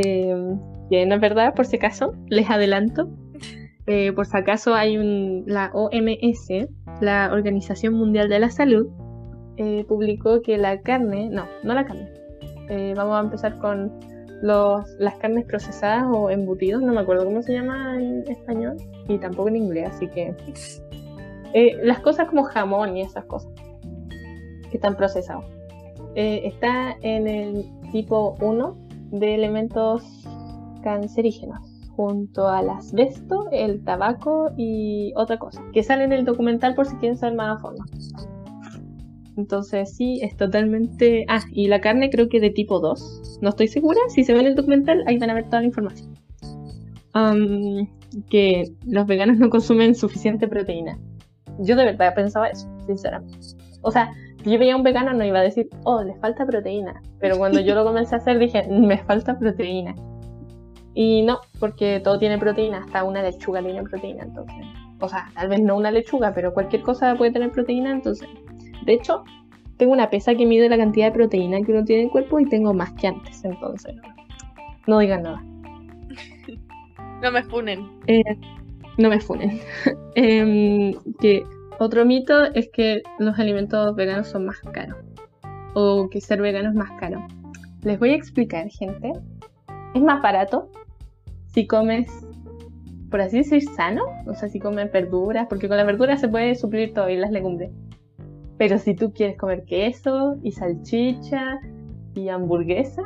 [0.03, 3.09] Eh, no es verdad, por si acaso, les adelanto
[3.89, 6.49] Eh, por si acaso hay un, la OMS,
[6.99, 8.87] la Organización Mundial de la Salud,
[9.55, 12.11] eh, publicó que la carne, no, no la carne,
[12.69, 13.97] eh, vamos a empezar con
[14.41, 18.75] los, las carnes procesadas o embutidos, no me acuerdo cómo se llama en español
[19.07, 20.35] y tampoco en inglés, así que
[21.81, 23.49] las cosas como jamón y esas cosas
[24.69, 25.45] que están procesados.
[26.13, 30.03] está en el tipo 1 de elementos
[30.83, 36.85] cancerígenos junto al asbesto, el tabaco y otra cosa, que sale en el documental por
[36.85, 37.83] si quieren saber más a fondo.
[39.35, 41.25] Entonces sí, es totalmente...
[41.27, 43.39] Ah, y la carne creo que de tipo 2.
[43.41, 45.67] No estoy segura, si se ve en el documental ahí van a ver toda la
[45.67, 46.13] información.
[48.29, 50.99] que los veganos no consumen suficiente proteína.
[51.59, 53.39] Yo de verdad pensaba eso, sinceramente.
[53.81, 54.11] O sea,
[54.47, 57.01] si yo veía a un vegano no iba a decir, oh, le falta proteína.
[57.19, 59.93] Pero cuando yo lo comencé a hacer dije, me falta proteína.
[60.93, 64.55] Y no, porque todo tiene proteína, hasta una lechuga tiene proteína, entonces.
[65.01, 68.29] O sea, tal vez no una lechuga, pero cualquier cosa puede tener proteína, entonces.
[68.85, 69.25] De hecho,
[69.75, 72.39] tengo una pesa que mide la cantidad de proteína que uno tiene en el cuerpo
[72.39, 73.95] y tengo más que antes, entonces.
[74.87, 75.43] No digan nada.
[77.19, 77.89] No me funen.
[78.05, 78.21] Eh,
[78.99, 79.59] no me funen.
[80.15, 81.43] Em, que
[81.79, 84.97] otro mito es que los alimentos veganos son más caros.
[85.73, 87.25] O que ser vegano es más caro.
[87.83, 89.13] Les voy a explicar, gente.
[89.93, 90.69] Es más barato
[91.57, 92.07] si comes,
[93.09, 96.53] por así decir, sano, o sea, si comes verduras, porque con las verduras se puede
[96.53, 97.71] suplir todo y las legumbres.
[98.59, 101.59] Pero si tú quieres comer queso y salchicha
[102.13, 103.01] y hamburguesa,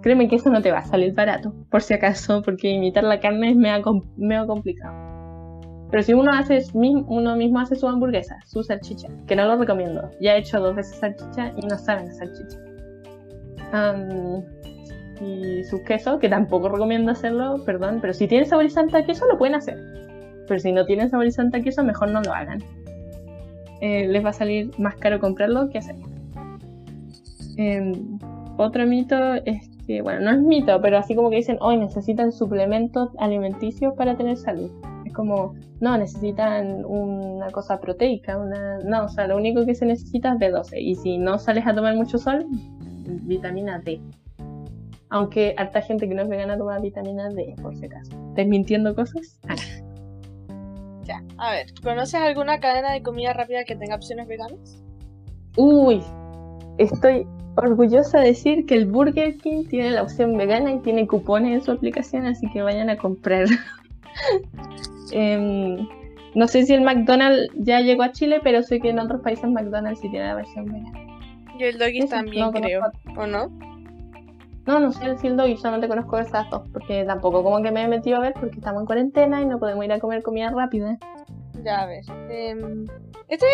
[0.00, 3.20] créeme que eso no te va a salir barato, por si acaso, porque imitar la
[3.20, 5.09] carne es medio, complicado.
[5.90, 10.10] Pero si uno hace uno mismo hace su hamburguesa, su salchicha, que no lo recomiendo.
[10.20, 12.58] Ya he hecho dos veces salchicha y no saben a salchicha
[15.20, 19.38] y su queso, que tampoco recomiendo hacerlo, perdón, pero si tienen saborizante a queso lo
[19.38, 19.78] pueden hacer.
[20.48, 22.62] Pero si no tienen saborizante a queso, mejor no lo hagan.
[23.80, 26.06] Eh, les va a salir más caro comprarlo que hacerlo.
[27.56, 28.18] Em,
[28.56, 32.32] otro mito es que, bueno, no es mito, pero así como que dicen, hoy necesitan
[32.32, 34.70] suplementos alimenticios para tener salud.
[35.20, 38.78] Como, no, necesitan una cosa proteica, una...
[38.78, 40.80] No, o sea, lo único que se necesita es B12.
[40.80, 44.00] Y si no sales a tomar mucho sol, vitamina D.
[45.10, 48.12] Aunque harta gente que no es vegana toma vitamina D, por si acaso.
[48.30, 49.38] ¿Estás mintiendo cosas?
[49.46, 49.56] Ah.
[51.04, 54.80] Ya, a ver, ¿conoces alguna cadena de comida rápida que tenga opciones veganas?
[55.56, 56.02] Uy,
[56.78, 61.52] estoy orgullosa de decir que el Burger King tiene la opción vegana y tiene cupones
[61.52, 63.46] en su aplicación, así que vayan a comprar.
[65.12, 65.88] Em,
[66.36, 69.50] no sé si el McDonald's ya llegó a Chile, pero sé que en otros países
[69.50, 71.00] McDonald's sí tiene la versión vegana.
[71.58, 72.82] Y el Doggy también, creo,
[73.16, 73.48] ¿o no?
[74.66, 77.82] No, no sé el sildo y solamente conozco esas dos, porque tampoco como que me
[77.82, 80.50] he metido a ver porque estamos en cuarentena y no podemos ir a comer comida
[80.50, 80.96] rápida.
[81.64, 82.04] Ya, a ver.
[82.30, 82.54] Eh,
[83.28, 83.46] esta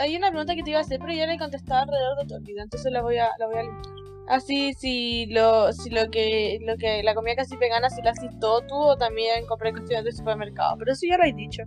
[0.00, 2.26] hay una pregunta que te iba a hacer, pero ya le he contestado alrededor de
[2.26, 4.07] tu vida, entonces la voy a, la voy a limpiar.
[4.28, 8.38] Así, si lo, si lo que, lo que, la comida casi vegana, si la haces
[8.38, 11.62] todo tú o también compré cuestiones de supermercado, pero eso ya lo he dicho.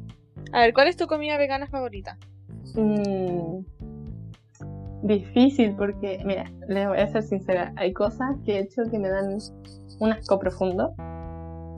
[0.54, 2.18] A ver, ¿cuál es tu comida vegana favorita?
[2.76, 3.62] Mmm
[5.02, 9.10] difícil porque, mira, les voy a ser sincera, hay cosas que he hecho que me
[9.10, 9.38] dan
[10.00, 10.94] un asco profundo,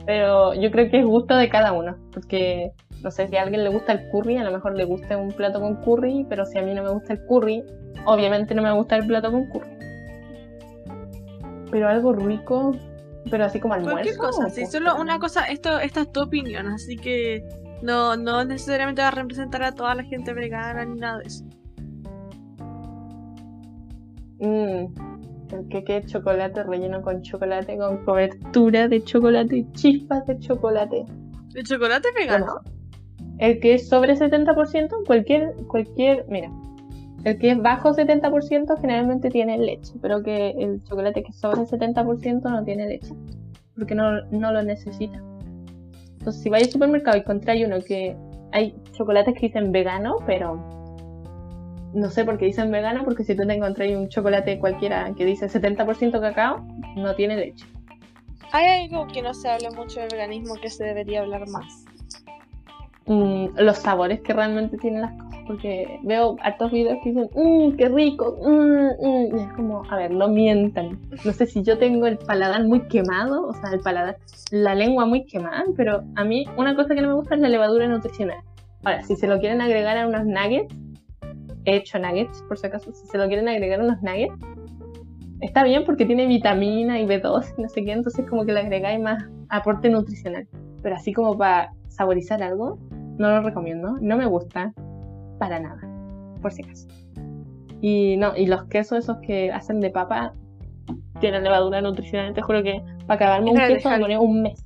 [0.06, 3.64] pero yo creo que es gusto de cada uno, porque no sé si a alguien
[3.64, 6.58] le gusta el curry, a lo mejor le gusta un plato con curry, pero si
[6.58, 7.62] a mí no me gusta el curry,
[8.06, 9.73] obviamente no me gusta el plato con curry.
[11.74, 12.70] Pero algo rico,
[13.28, 13.96] pero así como almuerzo.
[13.96, 17.42] Cualquier cosa, si solo una cosa, esto, esta es tu opinión, así que
[17.82, 21.44] no, no necesariamente va a representar a toda la gente vegana ni nada de eso.
[24.38, 30.38] Mmm, el queque de chocolate relleno con chocolate, con cobertura de chocolate y chispas de
[30.38, 31.04] chocolate.
[31.56, 32.60] ¿El chocolate vegano?
[33.38, 36.52] el que es sobre 70%, cualquier, cualquier, mira,
[37.24, 41.62] el que es bajo 70% generalmente tiene leche, pero que el chocolate que es sobre
[41.62, 43.14] 70% no tiene leche,
[43.76, 45.22] porque no, no lo necesita.
[46.18, 48.16] Entonces, si vais al supermercado y encontráis uno que
[48.52, 50.56] hay chocolates que dicen vegano, pero
[51.94, 55.24] no sé por qué dicen vegano, porque si tú te encontrás un chocolate cualquiera que
[55.24, 57.66] dice 70% cacao, no tiene leche.
[58.52, 61.84] Hay algo que no se habla mucho del veganismo que se debería hablar más.
[63.06, 65.12] Mm, los sabores que realmente tienen las
[65.46, 69.96] porque veo hartos videos que dicen, mmm, qué rico, mm, mm", y es como, a
[69.96, 70.98] ver, no mientan.
[71.24, 74.16] No sé si yo tengo el paladar muy quemado, o sea, el paladar,
[74.50, 77.48] la lengua muy quemada, pero a mí una cosa que no me gusta es la
[77.48, 78.38] levadura nutricional.
[78.84, 80.74] Ahora, si se lo quieren agregar a unos nuggets,
[81.64, 84.34] he hecho nuggets, por si acaso, si se lo quieren agregar unos nuggets,
[85.40, 88.60] está bien porque tiene vitamina y B2 y no sé qué, entonces como que le
[88.60, 90.46] agregáis más aporte nutricional.
[90.82, 92.78] Pero así como para saborizar algo,
[93.18, 93.96] no lo recomiendo.
[94.00, 94.74] No me gusta
[95.38, 95.80] para nada,
[96.40, 96.88] por si acaso.
[97.80, 100.34] Y no, y los quesos esos que hacen de papa
[101.20, 102.34] tienen levadura nutricional.
[102.34, 104.64] Te juro que para acabarme un queso me pone un mes.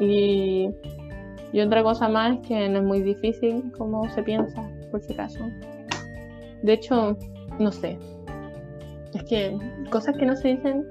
[0.00, 0.70] Y,
[1.52, 5.50] y otra cosa más que no es muy difícil como se piensa, por si acaso.
[6.62, 7.16] De hecho,
[7.58, 7.98] no sé.
[9.14, 9.56] Es que
[9.90, 10.86] cosas que no se dicen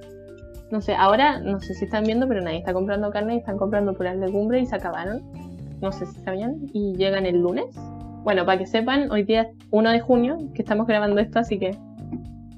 [0.70, 3.58] no sé, ahora no sé si están viendo, pero nadie está comprando carne y están
[3.58, 5.22] comprando puras legumbres y se acabaron.
[5.82, 6.68] No sé si sabían.
[6.74, 7.68] Y llegan el lunes.
[8.28, 11.58] Bueno, para que sepan, hoy día es 1 de junio que estamos grabando esto, así
[11.58, 11.72] que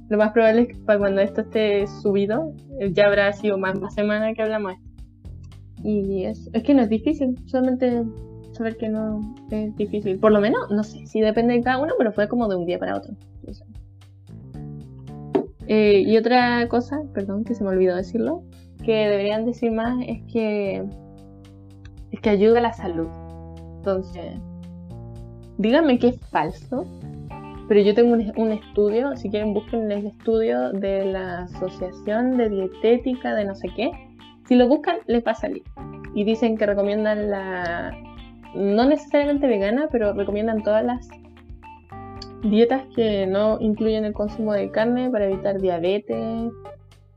[0.10, 3.74] lo más probable es que para cuando esto esté subido, eh, ya habrá sido más
[3.74, 5.04] de una semana que hablamos esto.
[5.84, 8.04] Y es, es que no es difícil, solamente
[8.54, 10.18] saber que no es difícil.
[10.18, 12.66] Por lo menos, no sé si depende de cada uno, pero fue como de un
[12.66, 13.14] día para otro.
[15.68, 18.42] Eh, y otra cosa, perdón, que se me olvidó decirlo,
[18.84, 20.84] que deberían decir más es que
[22.10, 23.10] es que ayuda a la salud.
[23.78, 24.34] Entonces,
[25.60, 26.88] díganme que es falso,
[27.68, 33.36] pero yo tengo un, estudio, si quieren busquen el estudio de la Asociación de Dietética
[33.36, 33.92] de no sé qué.
[34.48, 35.62] Si lo buscan, les va a salir.
[36.16, 37.92] Y dicen que recomiendan la,
[38.56, 41.08] no necesariamente vegana, pero recomiendan todas las
[42.42, 46.52] dietas que no incluyen el consumo de carne para evitar diabetes,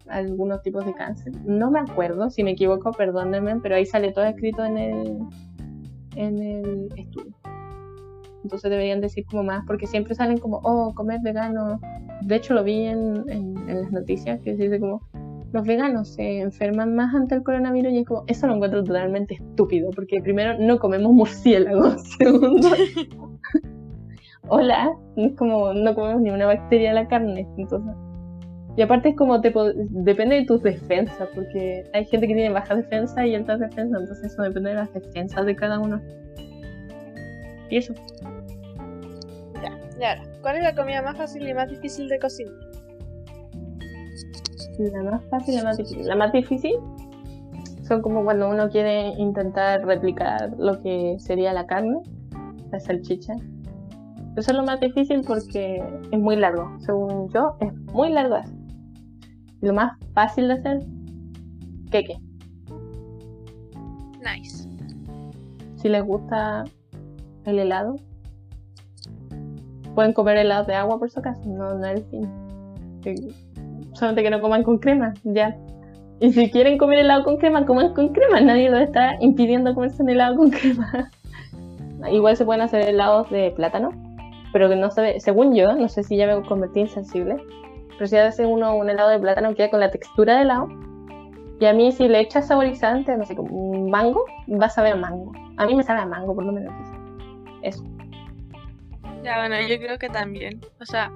[0.09, 1.33] algunos tipos de cáncer.
[1.47, 5.19] No me acuerdo, si me equivoco, perdónenme, pero ahí sale todo escrito en el,
[6.17, 7.42] en el estudio.
[8.43, 11.81] Entonces deberían decir como más, porque siempre salen como, oh, comer vegano.
[12.23, 15.01] De hecho lo vi en, en, las noticias que dice como,
[15.53, 19.35] los veganos se enferman más ante el coronavirus y es como, eso lo encuentro totalmente
[19.35, 22.69] estúpido, porque primero no comemos murciélagos, segundo,
[24.49, 27.95] hola, es como no comemos ni una bacteria de la carne, entonces.
[28.75, 29.53] Y aparte es como te
[29.91, 34.33] depende de tus defensas, porque hay gente que tiene baja defensa y alta defensa, entonces
[34.33, 36.01] eso depende de las defensas de cada uno.
[37.69, 37.95] Y eso.
[40.01, 40.23] Ya.
[40.41, 42.55] ¿Cuál es la comida más fácil y más difícil de cocinar?
[44.79, 46.07] La más fácil y la más difícil.
[46.07, 46.75] La más difícil
[47.83, 52.01] son como cuando uno quiere intentar replicar lo que sería la carne,
[52.71, 53.35] la salchicha,
[54.37, 56.75] eso es lo más difícil porque es muy largo.
[56.81, 58.39] Según yo, es muy largo
[59.61, 60.81] Y lo más fácil de hacer,
[61.91, 62.17] queque.
[64.25, 64.67] Nice.
[65.77, 66.65] Si les gusta
[67.45, 67.97] el helado,
[69.95, 71.41] pueden comer helado de agua por su casa.
[71.47, 73.35] No, no es el fin.
[73.95, 75.57] Solamente que no coman con crema, ya.
[76.21, 78.41] Y si quieren comer helado con crema, coman con crema.
[78.41, 81.11] Nadie lo está impidiendo comerse un helado con crema.
[82.11, 83.91] Igual se pueden hacer helados de plátano
[84.53, 87.37] pero que no sabe, según yo, no sé si ya me convertí insensible,
[87.93, 90.69] pero si hace uno un helado de plátano queda con la textura de helado,
[91.59, 94.97] y a mí si le echas saborizante, no sé, como mango, va a saber a
[94.97, 95.33] mango.
[95.57, 96.73] A mí me sabe a mango, por lo menos.
[97.63, 97.85] Eso.
[99.23, 101.13] Ya, bueno, yo creo que también, o sea,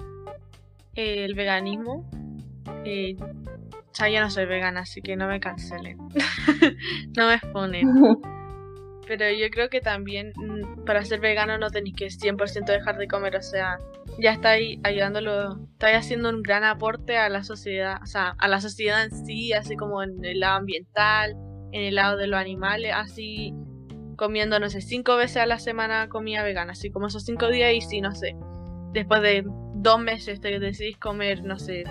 [0.95, 2.09] el veganismo,
[2.85, 5.97] eh, o sea, yo no soy vegana, así que no me cancelen,
[7.17, 7.87] no me exponen.
[9.07, 13.07] Pero yo creo que también mm, para ser vegano no tenéis que 100% dejar de
[13.07, 13.77] comer, o sea,
[14.19, 18.59] ya estáis ayudándolo, estáis haciendo un gran aporte a la sociedad, o sea, a la
[18.59, 21.35] sociedad en sí, así como en el lado ambiental,
[21.71, 23.53] en el lado de los animales, así
[24.17, 27.73] comiendo, no sé, cinco veces a la semana comida vegana, así como esos cinco días
[27.73, 28.35] y si, no sé,
[28.91, 31.85] después de dos meses te decidís comer, no sé,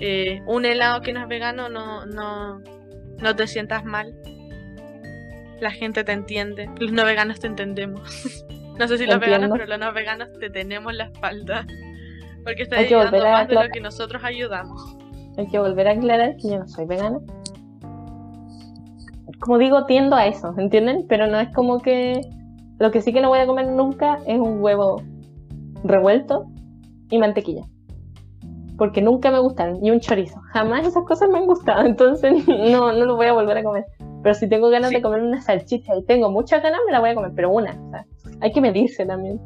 [0.00, 2.60] eh, un helado que no es vegano, no, no,
[3.18, 4.14] no te sientas mal
[5.60, 6.68] la gente te entiende.
[6.78, 8.44] Los no veganos te entendemos.
[8.78, 11.66] no sé si los veganos, pero los no veganos te tenemos la espalda.
[12.44, 14.96] Porque estás ayudando más de lo que nosotros ayudamos.
[15.36, 17.18] Hay que volver a aclarar que yo no soy vegana.
[19.40, 21.06] Como digo, tiendo a eso, ¿entienden?
[21.08, 22.20] Pero no es como que.
[22.78, 25.02] Lo que sí que no voy a comer nunca es un huevo
[25.82, 26.46] revuelto
[27.10, 27.64] y mantequilla.
[28.76, 29.82] Porque nunca me gustan.
[29.82, 30.40] Y un chorizo.
[30.52, 31.80] Jamás esas cosas me han gustado.
[31.86, 33.84] Entonces no, no lo voy a volver a comer.
[34.22, 37.10] Pero si tengo ganas de comer una salchicha y tengo muchas ganas, me la voy
[37.10, 37.80] a comer, pero una.
[37.86, 38.04] O sea,
[38.40, 39.40] hay que medirse también.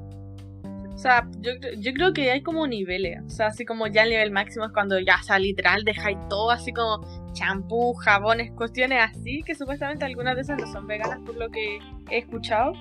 [1.01, 3.23] O sea, yo, yo creo que hay como niveles.
[3.25, 6.19] O sea, así como ya el nivel máximo es cuando ya, o sea, literal dejáis
[6.29, 7.01] todo así como
[7.33, 11.79] champú, jabones, cuestiones así, que supuestamente algunas de esas no son veganas por lo que
[12.11, 12.75] he escuchado.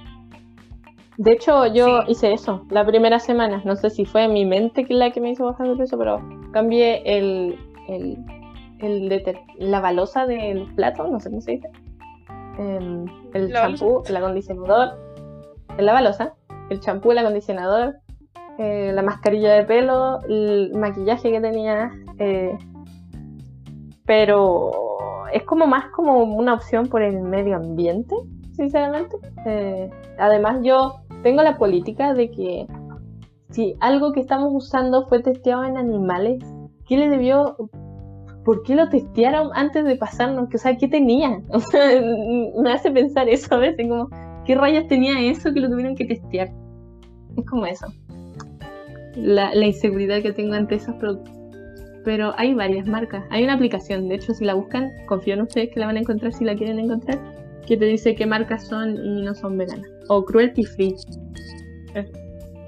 [1.18, 3.62] De hecho, yo hice eso la primera semana.
[3.64, 6.22] No sé si fue mi mente la que me hizo bajar de peso, pero
[6.52, 8.18] cambié el, el,
[8.80, 11.70] el la balosa del plato, no sé cómo se dice,
[12.60, 15.00] Em, el champú, el acondicionador,
[15.78, 16.34] la balosa,
[16.70, 17.96] el champú, el acondicionador,
[18.60, 21.91] eh, la mascarilla de pelo, el maquillaje que tenía.
[22.18, 22.57] Eh,
[24.05, 24.72] pero
[25.32, 28.16] es como más como una opción por el medio ambiente,
[28.51, 29.16] sinceramente.
[29.45, 32.68] Eh, además, yo tengo la política de que
[33.49, 36.43] si algo que estamos usando fue testeado en animales,
[36.86, 37.55] ¿qué le debió
[38.43, 40.49] ¿por qué lo testearon antes de pasarnos?
[40.53, 41.41] O sea, ¿qué tenía?
[42.62, 44.10] Me hace pensar eso a veces, como,
[44.43, 46.49] ¿qué rayas tenía eso que lo tuvieron que testear?
[47.38, 47.88] Es como eso.
[49.16, 51.34] La, inseguridad que tengo ante esos productos.
[52.03, 53.24] Pero hay varias marcas.
[53.30, 55.99] Hay una aplicación, de hecho, si la buscan, confío en ustedes que la van a
[55.99, 57.20] encontrar si la quieren encontrar,
[57.68, 59.89] que te dice qué marcas son y no son veganas.
[60.07, 60.95] O cruelty free.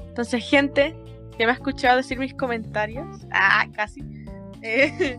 [0.09, 0.95] Entonces, gente
[1.37, 4.01] que me ha escuchado decir mis comentarios, ah, casi,
[4.61, 5.17] eh,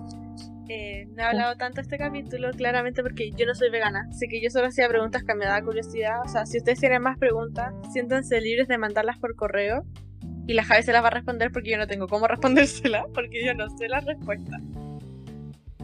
[0.68, 4.06] eh, no he hablado tanto este capítulo, claramente porque yo no soy vegana.
[4.10, 6.20] Así que yo solo hacía preguntas que me da curiosidad.
[6.24, 9.84] O sea, si ustedes tienen más preguntas, siéntanse libres de mandarlas por correo.
[10.46, 13.44] Y la Javi se las va a responder porque yo no tengo cómo respondérsela, porque
[13.44, 14.58] yo no sé la respuesta.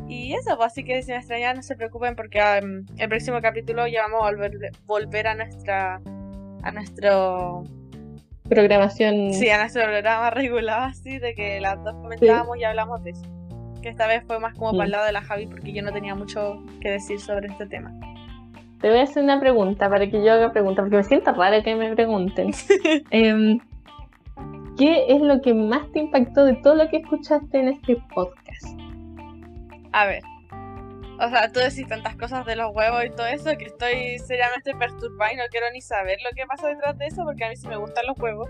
[0.08, 3.40] Y eso, pues, así que si me extrañan, no se preocupen porque um, el próximo
[3.42, 4.52] capítulo ya vamos a volver,
[4.86, 6.00] volver a nuestra.
[6.62, 7.64] a nuestro.
[8.48, 9.34] programación.
[9.34, 13.38] Sí, a nuestro programa regulado, así, de que las dos comentábamos y hablamos de eso
[13.80, 15.92] que esta vez fue más como para el lado de la Javi porque yo no
[15.92, 17.92] tenía mucho que decir sobre este tema.
[18.80, 21.62] Te voy a hacer una pregunta para que yo haga preguntas, porque me siento rara
[21.62, 22.52] que me pregunten.
[23.10, 23.58] Em,
[24.78, 28.78] ¿Qué es lo que más te impactó de todo lo que escuchaste en este podcast?
[29.92, 30.22] A ver.
[31.20, 34.72] O sea, tú decís tantas cosas de los huevos y todo eso que estoy seriamente
[34.74, 37.56] perturbada y no quiero ni saber lo que pasa detrás de eso porque a mí
[37.56, 38.48] sí me gustan los huevos.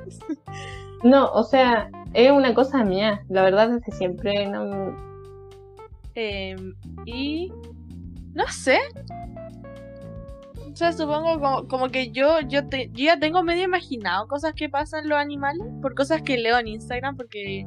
[1.02, 3.24] no, o sea, es una cosa mía.
[3.30, 4.94] La verdad es que siempre no,
[6.20, 6.74] Em,
[7.06, 7.52] y
[8.34, 8.80] no sé.
[10.72, 12.60] O sea, supongo como, que yo, yo,
[12.92, 17.16] ya tengo medio imaginado cosas que pasan los animales por cosas que leo en Instagram,
[17.16, 17.60] porque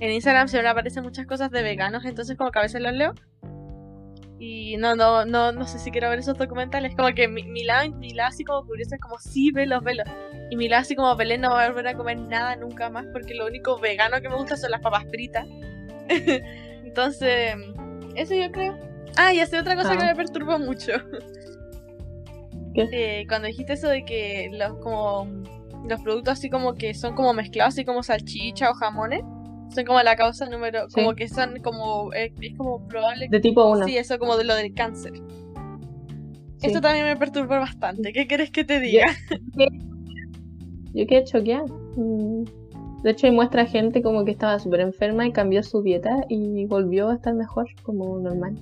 [0.00, 3.14] en Instagram siempre aparecen muchas cosas de veganos, entonces como que a veces los leo.
[4.38, 6.96] Y no, no, no, no sé si quiero ver esos documentales.
[6.96, 10.08] Como que mi, lado, mi lado así como curioso es como sí, velos, velos.
[10.50, 13.04] Y mi lado así como Belén no va a volver a comer nada nunca más
[13.12, 15.46] porque lo único vegano que me gusta son las papas fritas.
[16.08, 17.54] Entonces,
[18.16, 18.78] eso yo creo.
[19.18, 20.06] Ah, y hace otra cosa que ah.
[20.06, 20.92] me perturbó mucho.
[22.74, 25.26] Eh, cuando dijiste eso de que los como
[25.88, 29.22] los productos así como que son como mezclados así como salchicha o jamones
[29.74, 33.86] son como la causa número como que son como es como probable de tipo 1
[33.86, 35.12] sí eso como de lo del cáncer.
[36.62, 38.12] Esto también me perturbó bastante.
[38.12, 39.06] Qué quieres que te diga
[40.94, 41.66] yo quedé choqueada.
[41.96, 42.44] Mm.
[43.02, 46.66] De hecho, hay muestra gente como que estaba súper enferma y cambió su dieta y
[46.66, 48.58] volvió a estar mejor, como normal.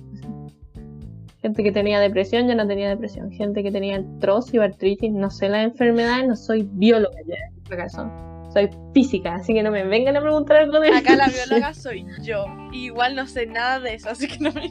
[1.41, 3.31] Gente que tenía depresión ya no tenía depresión.
[3.31, 7.37] Gente que tenía artrosis o artritis, no sé la enfermedad, no soy bióloga ya,
[7.73, 8.11] acaso.
[8.51, 12.05] Soy física, así que no me vengan a preguntar algo de Acá la bióloga soy
[12.23, 12.45] yo.
[12.71, 14.69] igual no sé nada de eso, así que no me,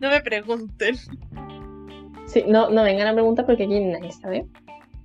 [0.00, 0.96] no, me pregunten.
[2.26, 4.46] Sí, no, no vengan a preguntar porque aquí nadie sabe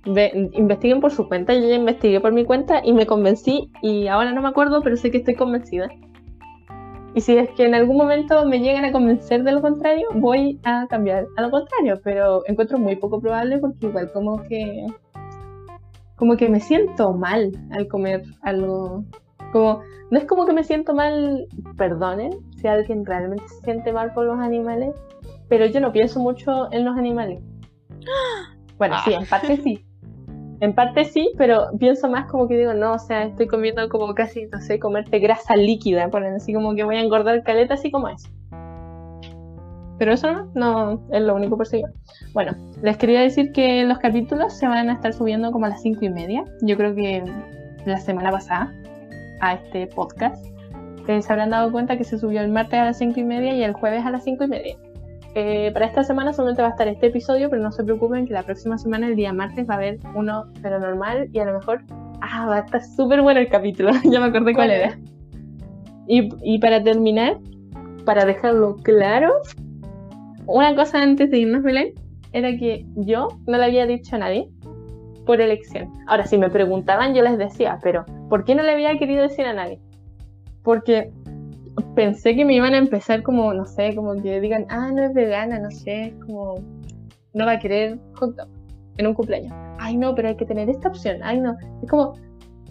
[0.04, 1.54] investiguen por su cuenta.
[1.54, 4.96] Yo ya investigué por mi cuenta y me convencí y ahora no me acuerdo, pero
[4.96, 5.88] sé que estoy convencida.
[7.14, 10.58] Y si es que en algún momento me llegan a convencer de lo contrario, voy
[10.64, 14.86] a cambiar a lo contrario, pero encuentro muy poco probable porque igual como que
[16.16, 19.04] como que me siento mal al comer algo
[19.52, 19.82] como
[20.12, 21.46] no es como que me siento mal,
[21.78, 24.94] perdonen si alguien realmente se siente mal por los animales,
[25.48, 27.42] pero yo no pienso mucho en los animales.
[28.76, 29.86] Bueno, sí, en parte sí.
[30.62, 34.14] En parte sí, pero pienso más como que digo, no, o sea, estoy comiendo como
[34.14, 37.90] casi, no sé, comerte grasa líquida, ponen así como que voy a engordar caleta, así
[37.90, 38.30] como es.
[39.98, 41.86] Pero eso no, no es lo único por seguir.
[42.32, 45.82] Bueno, les quería decir que los capítulos se van a estar subiendo como a las
[45.82, 46.44] cinco y media.
[46.60, 47.24] Yo creo que
[47.84, 48.72] la semana pasada
[49.40, 50.46] a este podcast.
[51.08, 53.52] Eh, se habrán dado cuenta que se subió el martes a las cinco y media
[53.52, 54.76] y el jueves a las cinco y media.
[55.34, 58.34] Eh, para esta semana solamente va a estar este episodio, pero no se preocupen que
[58.34, 61.54] la próxima semana, el día martes, va a haber uno pero normal y a lo
[61.54, 61.82] mejor,
[62.20, 64.98] ah, va a estar súper bueno el capítulo, ya me acordé cuál era.
[66.06, 67.38] Y, y para terminar,
[68.04, 69.32] para dejarlo claro,
[70.46, 71.94] una cosa antes de irnos, Belén,
[72.32, 74.48] era que yo no le había dicho a nadie
[75.24, 75.92] por elección.
[76.06, 79.46] Ahora, si me preguntaban, yo les decía, pero ¿por qué no le había querido decir
[79.46, 79.78] a nadie?
[80.62, 81.10] Porque
[81.94, 85.14] pensé que me iban a empezar como, no sé, como que digan, ah, no es
[85.14, 86.56] vegana, no sé, como
[87.34, 88.48] no va a querer hot dog
[88.98, 89.52] en un cumpleaños.
[89.78, 91.18] Ay, no, pero hay que tener esta opción.
[91.22, 91.56] Ay, no.
[91.82, 92.14] Es como,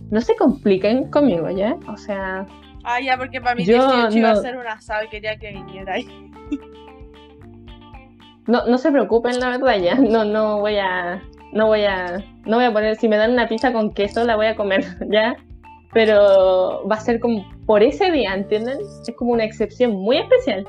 [0.10, 1.78] no se compliquen conmigo, ¿ya?
[1.88, 2.45] O sea.
[2.84, 5.52] Ah, ya, porque para mí yo no, iba a ser una asado y quería que
[5.52, 6.08] viniera ahí.
[8.47, 9.95] No, no se preocupen, la verdad, ya.
[9.95, 11.22] No, no voy a.
[11.54, 12.24] No voy a.
[12.45, 12.95] No voy a poner.
[12.95, 15.36] Si me dan una pizza con queso, la voy a comer, ¿ya?
[15.93, 18.79] Pero va a ser como por ese día, ¿entienden?
[18.79, 20.67] Es como una excepción muy especial.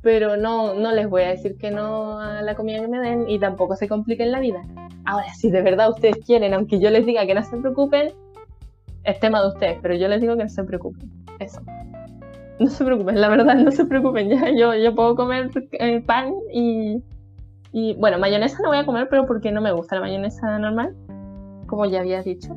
[0.00, 3.28] pero no, no les voy a decir que no a la comida que me den
[3.28, 4.62] y tampoco se compliquen la vida.
[5.04, 8.12] Ahora, si de verdad ustedes quieren, aunque yo les diga que no se preocupen,
[9.04, 11.10] es tema de ustedes, pero yo les digo que no se preocupen.
[11.40, 11.60] Eso.
[12.60, 14.28] No se preocupen, la verdad, no se preocupen.
[14.28, 17.02] Ya, yo, yo puedo comer eh, pan y,
[17.72, 20.94] y, bueno, mayonesa no voy a comer, pero porque no me gusta la mayonesa normal,
[21.66, 22.56] como ya había dicho.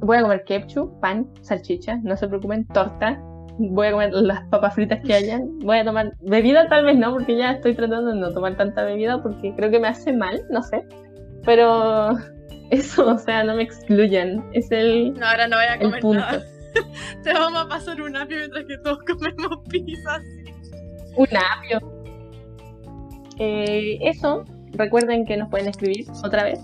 [0.00, 3.20] Voy a comer ketchup, pan, salchicha, no se preocupen, torta,
[3.58, 7.12] voy a comer las papas fritas que hayan, voy a tomar bebida tal vez no,
[7.12, 10.42] porque ya estoy tratando de no tomar tanta bebida porque creo que me hace mal,
[10.50, 10.84] no sé,
[11.44, 12.10] pero
[12.70, 16.20] eso, o sea, no me excluyan, es el, No, ahora no voy a comer punto.
[16.20, 16.42] nada.
[17.22, 20.20] Te vamos a pasar un apio mientras que todos comemos pizza.
[21.16, 21.80] Un apio.
[23.38, 26.60] Eh, eso, recuerden que nos pueden escribir otra vez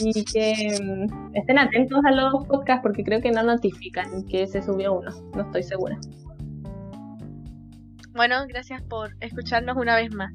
[0.00, 4.62] y que mm, estén atentos a los podcasts porque creo que no notifican que se
[4.62, 5.98] subió uno, no estoy segura.
[8.12, 10.32] Bueno, gracias por escucharnos una vez más.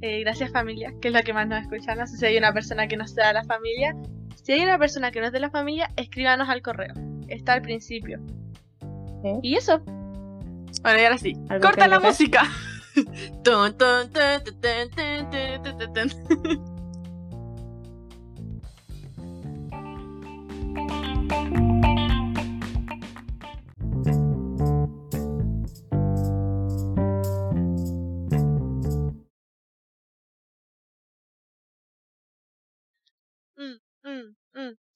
[0.00, 1.94] Eh, gracias familia, que es la que más nos escucha.
[1.94, 3.96] No sé si hay una persona que no sea de la familia.
[4.42, 6.94] Si hay una persona que no es de la familia, escríbanos al correo.
[7.28, 8.20] Está al principio.
[9.22, 9.30] Sí.
[9.42, 9.80] Y eso.
[10.82, 11.32] Bueno, y ahora sí.
[11.48, 12.42] ¿Algo ¡Corta la música!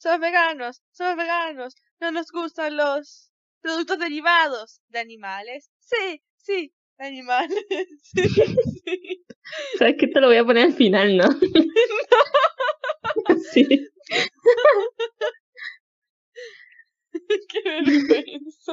[0.02, 3.30] Somos veganos, somos veganos, no nos gustan los
[3.60, 5.70] productos derivados de animales.
[5.78, 7.64] Sí, sí, de animales.
[8.02, 9.24] Sí, sí.
[9.78, 11.28] ¿Sabes que Te lo voy a poner al final, ¿no?
[11.28, 11.28] no.
[13.52, 13.88] Sí.
[17.48, 18.72] Qué vergüenza.